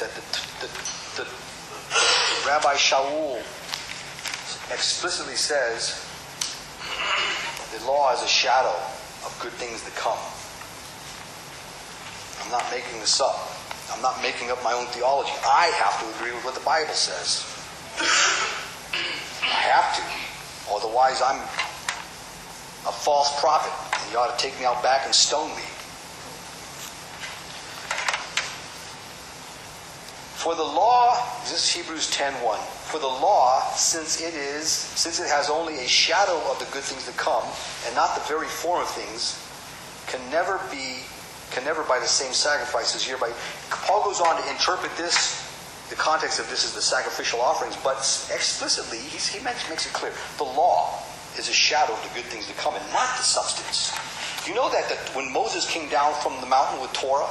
[0.00, 0.24] that the,
[0.64, 1.45] the, the
[2.46, 3.38] Rabbi Shaul
[4.72, 6.02] explicitly says
[7.78, 8.74] the law is a shadow
[9.24, 10.18] of good things to come.
[12.44, 13.36] I'm not making this up.
[13.92, 15.32] I'm not making up my own theology.
[15.44, 17.46] I have to agree with what the Bible says.
[19.42, 20.02] I have to.
[20.74, 21.40] Otherwise, I'm
[22.86, 25.62] a false prophet, and you ought to take me out back and stone me.
[30.46, 32.60] For the law, this is Hebrews 10:1.
[32.86, 36.84] For the law, since it is, since it has only a shadow of the good
[36.84, 37.42] things to come,
[37.84, 39.42] and not the very form of things,
[40.06, 41.02] can never be,
[41.50, 43.32] can never by the same sacrifices hereby.
[43.70, 45.42] Paul goes on to interpret this.
[45.90, 47.96] The context of this is the sacrificial offerings, but
[48.30, 50.12] explicitly he makes, makes it clear.
[50.38, 51.02] The law
[51.36, 53.90] is a shadow of the good things to come, and not the substance.
[54.46, 57.26] You know that, that when Moses came down from the mountain with Torah,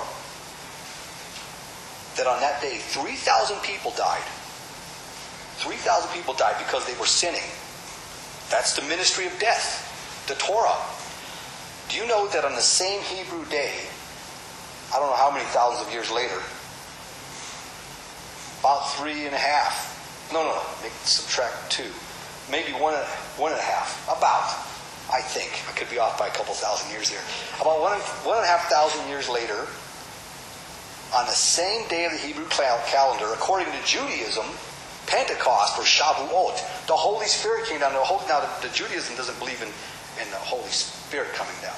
[2.17, 4.23] that on that day 3,000 people died.
[5.63, 7.45] 3,000 people died because they were sinning.
[8.49, 9.83] That's the ministry of death,
[10.27, 10.77] the Torah.
[11.89, 13.73] Do you know that on the same Hebrew day,
[14.93, 16.39] I don't know how many thousands of years later,
[18.59, 19.93] about three and a half,
[20.33, 21.89] no, no, no, subtract two,
[22.49, 22.93] maybe one,
[23.37, 24.49] one and a half, about,
[25.13, 27.21] I think, I could be off by a couple thousand years there,
[27.61, 29.67] about one, one and a half thousand years later,
[31.15, 34.45] on the same day of the Hebrew calendar, according to Judaism,
[35.07, 37.93] Pentecost or Shavuot, the Holy Spirit came down.
[37.93, 39.69] Now, the, the Judaism doesn't believe in,
[40.21, 41.75] in the Holy Spirit coming down,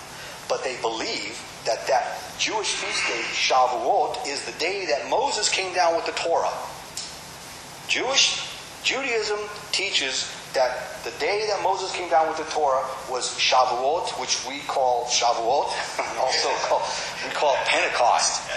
[0.49, 5.73] but they believe that that Jewish feast day, Shavuot, is the day that Moses came
[5.75, 6.53] down with the Torah.
[7.87, 8.41] Jewish
[8.83, 9.37] Judaism
[9.71, 14.61] teaches that the day that Moses came down with the Torah was Shavuot, which we
[14.61, 15.69] call Shavuot,
[16.17, 16.81] also call,
[17.23, 18.49] we call Pentecost.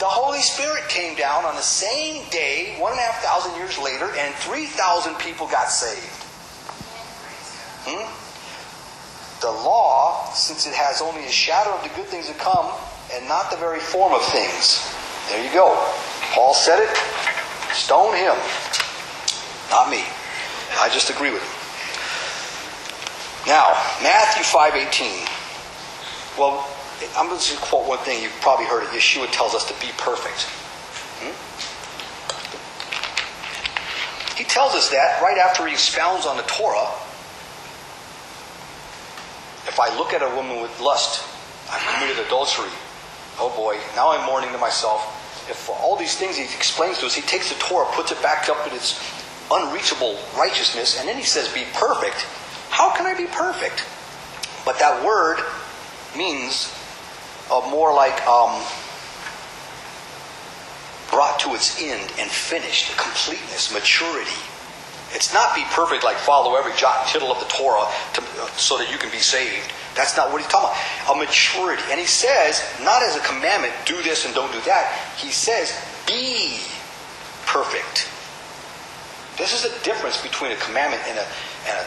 [0.00, 3.76] The Holy Spirit came down on the same day, one and a half thousand years
[3.76, 6.24] later, and 3,000 people got saved.
[7.84, 8.08] Hmm?
[9.44, 12.72] The law, since it has only a shadow of the good things to come
[13.12, 14.88] and not the very form of things.
[15.28, 15.76] There you go.
[16.32, 16.96] Paul said it.
[17.76, 18.36] Stone him.
[19.68, 20.00] Not me.
[20.80, 21.60] I just agree with him.
[23.52, 25.28] Now, Matthew 5.18.
[26.38, 26.64] Well,
[27.16, 28.22] I'm going to quote one thing.
[28.22, 28.90] You've probably heard it.
[28.90, 30.46] Yeshua tells us to be perfect.
[31.20, 31.32] Hmm?
[34.36, 36.88] He tells us that right after he expounds on the Torah.
[39.68, 41.24] If I look at a woman with lust,
[41.70, 42.70] I've committed adultery.
[43.38, 45.16] Oh boy, now I'm mourning to myself.
[45.48, 48.48] If all these things he explains to us, he takes the Torah, puts it back
[48.48, 49.00] up in its
[49.50, 52.26] unreachable righteousness, and then he says, Be perfect.
[52.70, 53.84] How can I be perfect?
[54.64, 55.38] But that word
[56.16, 56.72] means
[57.50, 58.62] uh, more like um,
[61.10, 64.38] brought to its end and finished, completeness, maturity.
[65.12, 68.46] It's not be perfect like follow every jot and tittle of the Torah to, uh,
[68.54, 69.72] so that you can be saved.
[69.96, 71.16] That's not what he's talking about.
[71.16, 71.82] A maturity.
[71.90, 74.86] And he says, not as a commandment, do this and don't do that.
[75.18, 75.74] He says,
[76.06, 76.62] be
[77.44, 78.06] perfect.
[79.36, 81.26] This is the difference between a commandment and a,
[81.66, 81.86] and a,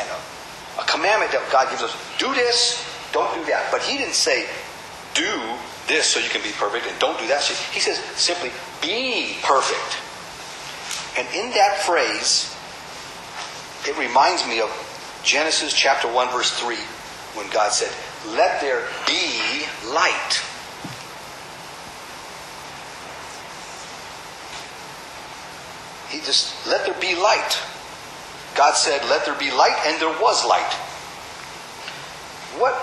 [0.00, 1.96] and a, a commandment that God gives us.
[2.18, 3.72] Do this, don't do that.
[3.72, 4.44] But he didn't say,
[5.14, 5.40] do
[5.86, 7.42] this so you can be perfect and don't do that.
[7.72, 8.50] He says simply,
[8.82, 10.00] be perfect.
[11.16, 12.54] And in that phrase,
[13.86, 14.70] it reminds me of
[15.22, 16.76] Genesis chapter 1, verse 3,
[17.34, 17.92] when God said,
[18.34, 20.42] Let there be light.
[26.10, 27.58] He just, let there be light.
[28.56, 30.72] God said, Let there be light, and there was light.
[32.58, 32.74] What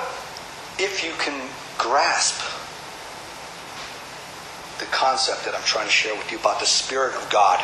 [0.80, 1.40] if you can
[1.82, 2.40] grasp
[4.80, 7.60] the concept that I'm trying to share with you about the Spirit of God.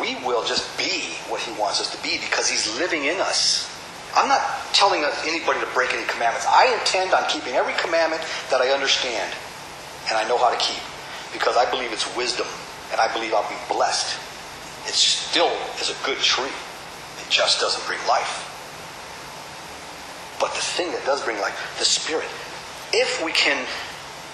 [0.00, 3.70] We will just be what He wants us to be because He's living in us.
[4.16, 4.40] I'm not
[4.72, 6.46] telling anybody to break any commandments.
[6.48, 9.32] I intend on keeping every commandment that I understand
[10.08, 10.82] and I know how to keep
[11.32, 12.46] because I believe it's wisdom
[12.92, 14.16] and I believe I'll be blessed.
[14.86, 16.52] It still is a good tree.
[17.24, 18.53] It just doesn't bring life.
[20.44, 22.28] But the thing that does bring life, the Spirit,
[22.92, 23.56] if we can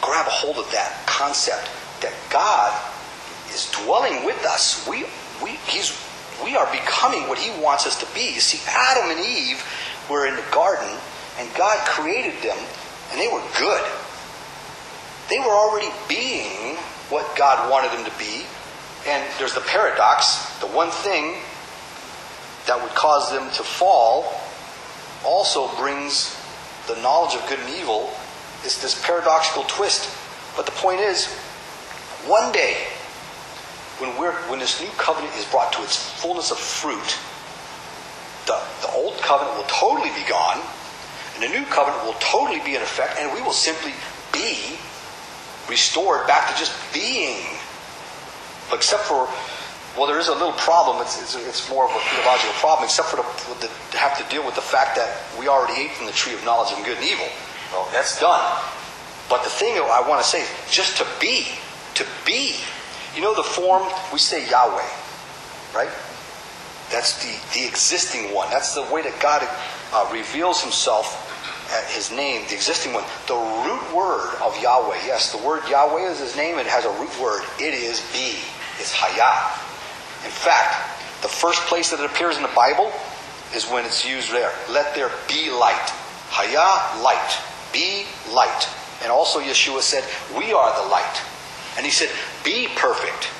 [0.02, 1.70] grab a hold of that concept
[2.02, 2.74] that God
[3.54, 5.06] is dwelling with us, we,
[5.38, 5.94] we, he's,
[6.42, 8.34] we are becoming what He wants us to be.
[8.34, 9.62] You see, Adam and Eve
[10.10, 10.90] were in the garden,
[11.38, 12.58] and God created them,
[13.12, 13.86] and they were good.
[15.30, 16.74] They were already being
[17.06, 18.46] what God wanted them to be.
[19.06, 21.38] And there's the paradox the one thing
[22.66, 24.39] that would cause them to fall
[25.24, 26.36] also brings
[26.86, 28.10] the knowledge of good and evil.
[28.64, 30.08] It's this paradoxical twist.
[30.56, 31.26] But the point is,
[32.26, 32.74] one day,
[33.98, 37.18] when we're when this new covenant is brought to its fullness of fruit,
[38.46, 40.60] the, the old covenant will totally be gone,
[41.34, 43.92] and the new covenant will totally be in effect, and we will simply
[44.32, 44.78] be
[45.68, 47.44] restored back to just being.
[48.72, 49.28] Except for,
[49.96, 51.02] well, there is a little problem.
[51.02, 54.24] It's, it's, it's more of a theological problem, except for the, the, to have to
[54.30, 56.96] deal with the fact that we already ate from the tree of knowledge of good
[56.96, 57.26] and evil.
[57.72, 58.40] Well, that's done.
[59.28, 61.46] But the thing I want to say, is just to be,
[61.94, 62.56] to be.
[63.14, 63.82] You know the form,
[64.12, 64.86] we say Yahweh,
[65.74, 65.90] right?
[66.90, 68.50] That's the, the existing one.
[68.50, 69.46] That's the way that God
[69.92, 71.26] uh, reveals himself
[71.88, 73.04] his name, the existing one.
[73.26, 76.90] The root word of Yahweh, yes, the word Yahweh is his name, it has a
[76.98, 77.42] root word.
[77.58, 78.38] It is be.
[78.78, 79.69] It's Hayah.
[80.24, 82.92] In fact, the first place that it appears in the Bible
[83.54, 84.52] is when it's used there.
[84.70, 85.92] Let there be light.
[86.30, 87.38] Hayah, light.
[87.72, 88.68] Be light.
[89.02, 90.04] And also Yeshua said,
[90.36, 91.22] We are the light.
[91.76, 92.10] And he said,
[92.44, 93.30] Be perfect.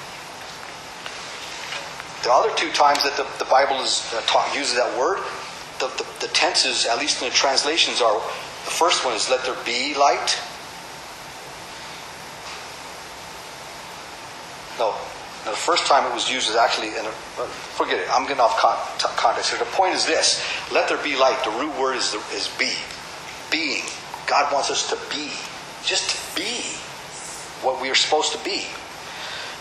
[2.25, 5.19] The other two times that the, the Bible is uh, taught, uses that word,
[5.79, 9.43] the, the, the tenses, at least in the translations, are the first one is let
[9.45, 10.39] there be light.
[14.79, 14.95] No,
[15.45, 17.13] no the first time it was used is actually, in a,
[17.77, 18.77] forget it, I'm getting off con,
[19.17, 19.59] context here.
[19.59, 21.43] The point is this let there be light.
[21.45, 22.73] The root word is, is be,
[23.51, 23.85] being.
[24.27, 25.33] God wants us to be,
[25.83, 26.77] just to be
[27.65, 28.67] what we are supposed to be.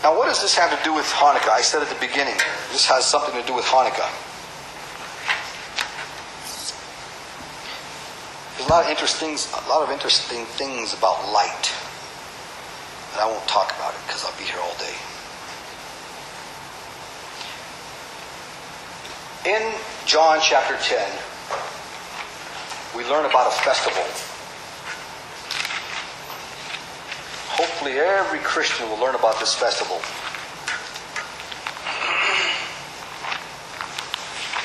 [0.02, 1.50] Now, what does this have to do with Hanukkah?
[1.50, 2.36] I said at the beginning,
[2.72, 4.08] this has something to do with Hanukkah.
[8.56, 11.72] There's a lot of interesting, a lot of interesting things about light,
[13.12, 15.09] but I won't talk about it because I'll be here all day.
[19.46, 19.72] In
[20.04, 21.00] John chapter 10,
[22.94, 24.02] we learn about a festival.
[27.48, 29.96] Hopefully, every Christian will learn about this festival.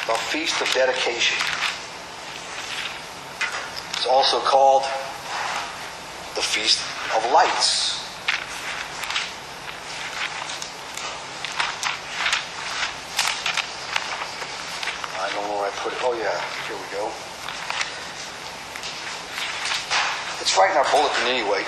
[0.08, 1.38] The Feast of Dedication.
[3.94, 4.84] It's also called
[6.36, 6.82] the Feast
[7.16, 8.06] of Lights.
[15.26, 15.72] I don't know where I
[16.26, 17.06] yeah, here we go.
[20.42, 21.62] It's right in our bulletin anyway.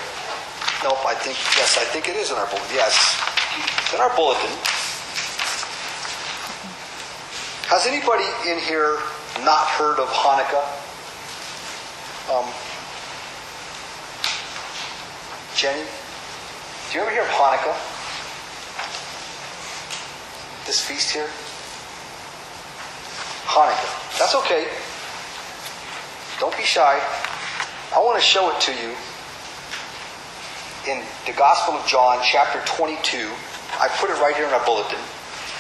[0.81, 2.73] Nope, I think, yes, I think it is in our bulletin.
[2.73, 2.97] Yes,
[3.85, 4.49] it's in our bulletin.
[7.69, 8.97] Has anybody in here
[9.45, 10.65] not heard of Hanukkah?
[12.33, 12.49] Um,
[15.53, 15.85] Jenny,
[16.89, 17.77] do you ever hear of Hanukkah?
[20.65, 21.29] This feast here?
[23.45, 24.06] Hanukkah.
[24.17, 24.65] That's okay.
[26.39, 26.99] Don't be shy.
[27.93, 28.97] I want to show it to you
[30.89, 33.29] in the Gospel of John, chapter 22.
[33.79, 34.97] I put it right here in our bulletin.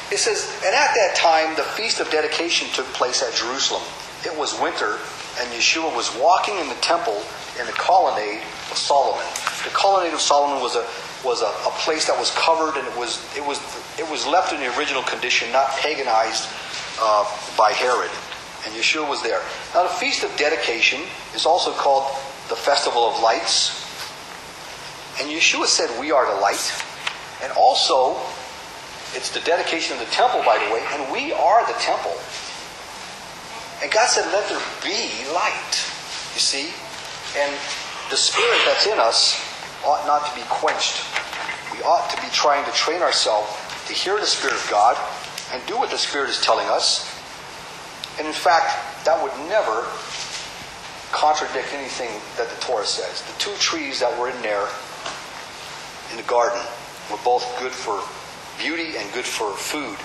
[0.09, 3.83] It says, And at that time, the Feast of Dedication took place at Jerusalem.
[4.25, 4.97] It was winter,
[5.37, 7.21] and Yeshua was walking in the temple
[7.59, 8.41] in the colonnade
[8.71, 9.25] of Solomon.
[9.65, 10.85] The colonnade of Solomon was a
[11.25, 13.57] was a, a place that was covered and it was it was
[13.97, 16.49] it was left in the original condition, not paganized
[17.01, 17.25] uh,
[17.57, 18.11] by Herod.
[18.67, 19.39] And Yeshua was there.
[19.73, 20.99] Now the Feast of Dedication
[21.33, 22.03] is also called
[22.49, 23.87] the Festival of Lights.
[25.19, 26.83] And Yeshua said, We are the light.
[27.41, 28.19] And also,
[29.15, 32.11] it's the dedication of the temple, by the way, and we are the temple.
[33.81, 35.73] And God said, Let there be light.
[36.35, 36.75] You see?
[37.39, 37.55] And
[38.11, 39.39] the spirit that's in us
[39.85, 40.99] ought not to be quenched.
[41.71, 43.47] We ought to be trying to train ourselves
[43.87, 44.97] to hear the Spirit of God
[45.53, 47.16] and do what the Spirit is telling us.
[48.17, 49.85] And in fact, that would never
[51.11, 53.21] contradict anything that the Torah says.
[53.21, 54.67] The two trees that were in there
[56.11, 56.61] in the garden
[57.11, 58.01] were both good for
[58.61, 59.97] beauty and good for food.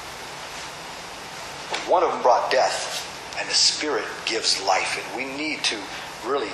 [1.70, 3.08] But one of them brought death,
[3.40, 5.00] and the Spirit gives life.
[5.00, 5.78] And we need to
[6.24, 6.50] really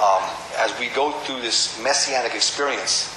[0.00, 0.22] um,
[0.58, 3.14] as we go through this messianic experience,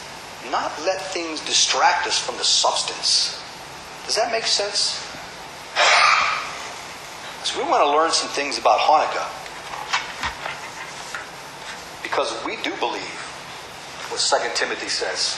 [0.52, 3.42] not let things distract us from the substance.
[4.06, 5.02] Does that make sense?
[7.46, 9.30] So we want to learn some things about Hanukkah.
[12.02, 13.22] Because we do believe
[14.10, 15.38] what 2 Timothy says.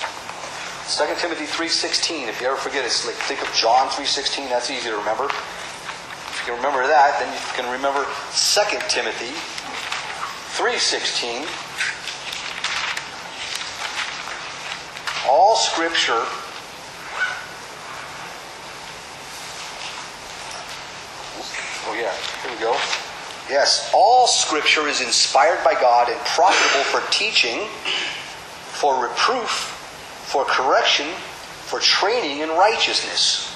[0.96, 4.90] 2 Timothy 3.16, if you ever forget it, like think of John 3.16, that's easy
[4.90, 5.26] to remember.
[5.26, 9.36] If you remember that, then you can remember 2 Timothy
[10.56, 11.44] 3:16
[15.28, 16.24] All scripture
[21.88, 22.14] Oh yeah,
[22.44, 22.74] here we go.
[23.50, 27.66] Yes, all scripture is inspired by God and profitable for teaching,
[28.76, 29.50] for reproof,
[30.28, 33.56] for correction, for training in righteousness.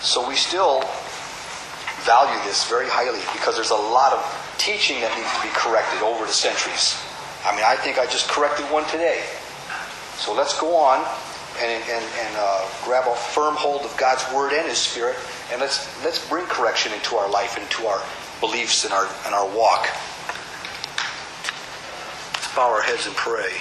[0.00, 0.82] So we still
[2.02, 4.20] value this very highly because there's a lot of
[4.58, 6.98] teaching that needs to be corrected over the centuries.
[7.44, 9.22] I mean, I think I just corrected one today.
[10.16, 11.06] So let's go on
[11.60, 15.16] and, and, and uh, grab a firm hold of God's Word and His Spirit,
[15.50, 18.02] and let's, let's bring correction into our life, into our
[18.40, 19.88] beliefs and our, and our walk.
[22.34, 23.52] Let's bow our heads and pray.